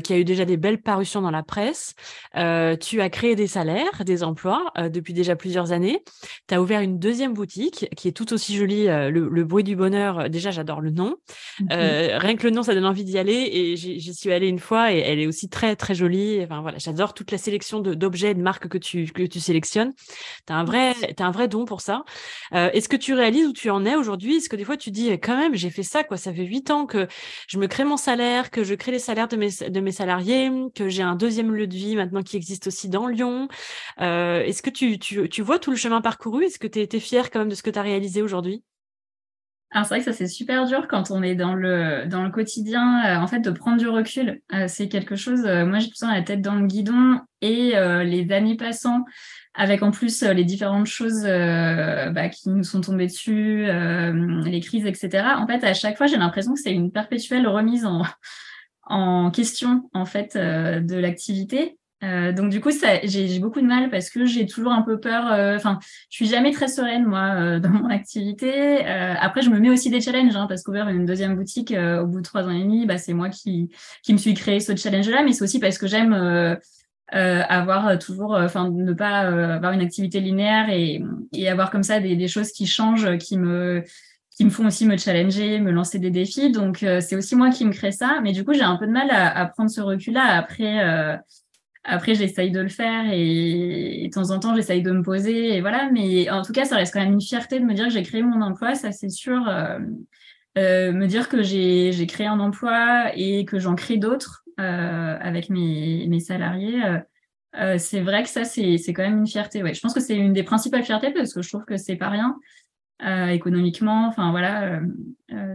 [0.04, 1.96] qui a eu déjà des belles parutions dans la presse.
[2.36, 6.04] tu as créé des salaires, des emplois depuis déjà plusieurs années.
[6.48, 10.30] Tu as ouvert une deuxième boutique qui est tout aussi jolie, le, bruit du bonheur.
[10.30, 11.16] Déjà, j'adore le nom.
[11.62, 14.60] Mmh rien que le nom, ça donne envie d'y aller et j'y suis allée une
[14.60, 16.42] fois et elle est aussi très très jolie.
[16.44, 19.94] Enfin voilà, j'adore toute la sélection d'objets et de marques que tu que tu sélectionnes.
[20.48, 22.04] Tu as un vrai as un vrai don pour ça.
[22.54, 24.36] Euh, est-ce que tu réalises où tu en es aujourd'hui?
[24.38, 26.70] Est-ce que des fois tu dis quand même j'ai fait ça quoi, ça fait huit
[26.72, 27.08] ans que
[27.48, 30.52] je me crée mon salaire, que je crée les salaires de mes de mes salariés,
[30.76, 33.48] que j'ai un deuxième lieu de vie maintenant qui existe aussi dans Lyon.
[34.02, 36.46] Euh, est-ce que tu, tu, tu vois tout le chemin parcouru?
[36.46, 38.64] Est-ce que tu es, fier quand même de ce que tu as réalisé aujourd'hui?
[39.74, 42.30] Alors c'est vrai que ça c'est super dur quand on est dans le dans le
[42.30, 43.06] quotidien.
[43.06, 45.46] Euh, en fait, de prendre du recul, euh, c'est quelque chose.
[45.46, 47.74] Euh, moi, j'ai tout la tête dans le guidon et
[48.06, 49.04] les années passant,
[49.56, 55.24] avec en plus les différentes choses bah, qui nous sont tombées dessus, les crises, etc.
[55.38, 58.04] En fait, à chaque fois, j'ai l'impression que c'est une perpétuelle remise en
[58.84, 62.72] en question en fait de l'activité euh, donc du coup,
[63.04, 65.32] j'ai beaucoup de mal parce que j'ai toujours un peu peur.
[65.32, 65.80] Euh, enfin,
[66.10, 68.84] je suis jamais très sereine moi euh, dans mon activité.
[68.86, 72.20] après, je me mets aussi des challenges hein, parce qu'ouvrir une deuxième boutique au bout
[72.20, 73.70] de trois ans et demi, bah, c'est moi qui
[74.04, 76.14] qui me suis créé ce challenge-là, mais c'est aussi parce que j'aime
[77.12, 79.20] avoir toujours, enfin, ne pas
[79.56, 83.38] avoir une activité linéaire et, et avoir comme ça des, des, choses qui changent, qui
[83.38, 83.84] me
[84.38, 86.52] qui me font aussi me challenger, me lancer des défis.
[86.52, 88.92] Donc c'est aussi moi qui me crée ça, mais du coup j'ai un peu de
[88.92, 91.20] mal à, à prendre ce recul-là après
[91.84, 95.62] après, j'essaye de le faire et, de temps en temps, j'essaye de me poser et
[95.62, 95.90] voilà.
[95.92, 98.04] Mais en tout cas, ça reste quand même une fierté de me dire que j'ai
[98.04, 99.48] créé mon emploi, ça c'est sûr.
[99.48, 99.80] Euh,
[100.58, 105.50] euh, me dire que j'ai créé un emploi et que j'en crée d'autres euh, avec
[105.50, 106.82] mes, mes salariés,
[107.78, 109.64] c'est vrai que ça, c'est quand même une fierté.
[109.64, 109.74] Ouais.
[109.74, 112.10] Je pense que c'est une des principales fiertés parce que je trouve que c'est pas
[112.10, 112.38] rien.
[113.30, 114.82] économiquement, enfin voilà,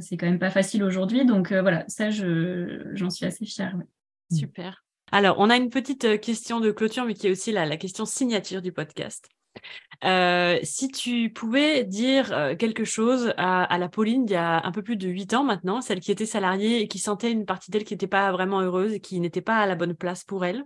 [0.00, 1.24] c'est quand même pas facile aujourd'hui.
[1.24, 3.76] Donc voilà, ça, j'en suis assez fière.
[4.32, 4.85] Super.
[5.12, 8.04] Alors, on a une petite euh, question de clôture, mais qui est aussi la, question
[8.04, 9.28] signature du podcast.
[10.04, 14.70] Euh, si tu pouvais dire euh, quelque chose à, la Pauline il y a un
[14.70, 17.70] peu plus de huit ans maintenant, celle qui était salariée et qui sentait une partie
[17.70, 20.44] d'elle qui n'était pas vraiment heureuse et qui n'était pas à la bonne place pour
[20.44, 20.64] elle,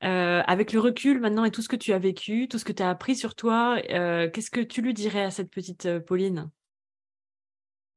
[0.00, 2.82] avec le recul maintenant et tout ce que tu as vécu, tout ce que tu
[2.82, 6.50] as appris sur toi, qu'est-ce que tu lui dirais à cette petite Pauline?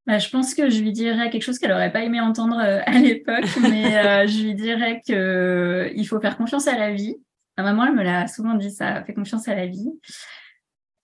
[0.06, 2.82] Bah, je pense que je lui dirais quelque chose qu'elle n'aurait pas aimé entendre euh,
[2.86, 6.92] à l'époque, mais euh, je lui dirais que euh, il faut faire confiance à la
[6.92, 7.16] vie.
[7.58, 9.90] Ma maman, elle me l'a souvent dit ça, fait confiance à la vie.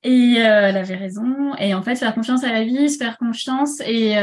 [0.01, 1.53] Et elle avait raison.
[1.59, 4.13] Et en fait, faire confiance à la vie, se faire confiance et,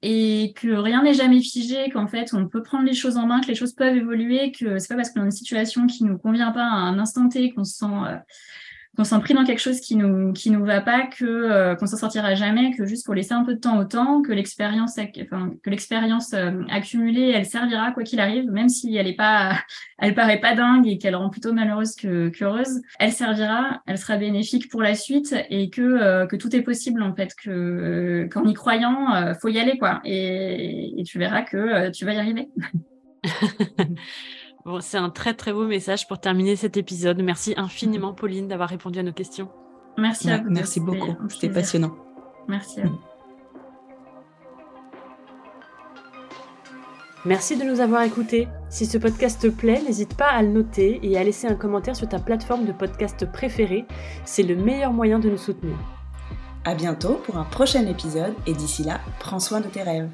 [0.00, 3.42] et que rien n'est jamais figé, qu'en fait, on peut prendre les choses en main,
[3.42, 6.16] que les choses peuvent évoluer, que c'est pas parce qu'on a une situation qui nous
[6.16, 7.84] convient pas à un instant T qu'on se sent
[8.98, 11.86] qu'on s'en prie dans quelque chose qui nous qui nous va pas, que euh, qu'on
[11.86, 14.98] s'en sortira jamais, que juste faut laisser un peu de temps au temps, que l'expérience
[15.22, 19.52] enfin, que l'expérience euh, accumulée, elle servira quoi qu'il arrive, même si elle est pas
[19.98, 24.16] elle paraît pas dingue et qu'elle rend plutôt malheureuse que qu'heureuse, elle servira, elle sera
[24.16, 28.44] bénéfique pour la suite et que euh, que tout est possible en fait, que qu'en
[28.46, 32.48] y croyant, faut y aller quoi et, et tu verras que tu vas y arriver.
[34.80, 37.20] c'est un très très beau message pour terminer cet épisode.
[37.22, 39.48] Merci infiniment, Pauline, d'avoir répondu à nos questions.
[39.96, 40.50] Merci à vous.
[40.50, 41.16] Merci beaucoup.
[41.28, 41.94] C'était passionnant.
[42.46, 42.98] Merci à vous.
[47.24, 48.48] Merci de nous avoir écoutés.
[48.70, 51.96] Si ce podcast te plaît, n'hésite pas à le noter et à laisser un commentaire
[51.96, 53.86] sur ta plateforme de podcast préférée.
[54.24, 55.76] C'est le meilleur moyen de nous soutenir.
[56.64, 60.08] À bientôt pour un prochain épisode et d'ici là, prends soin de tes rêves.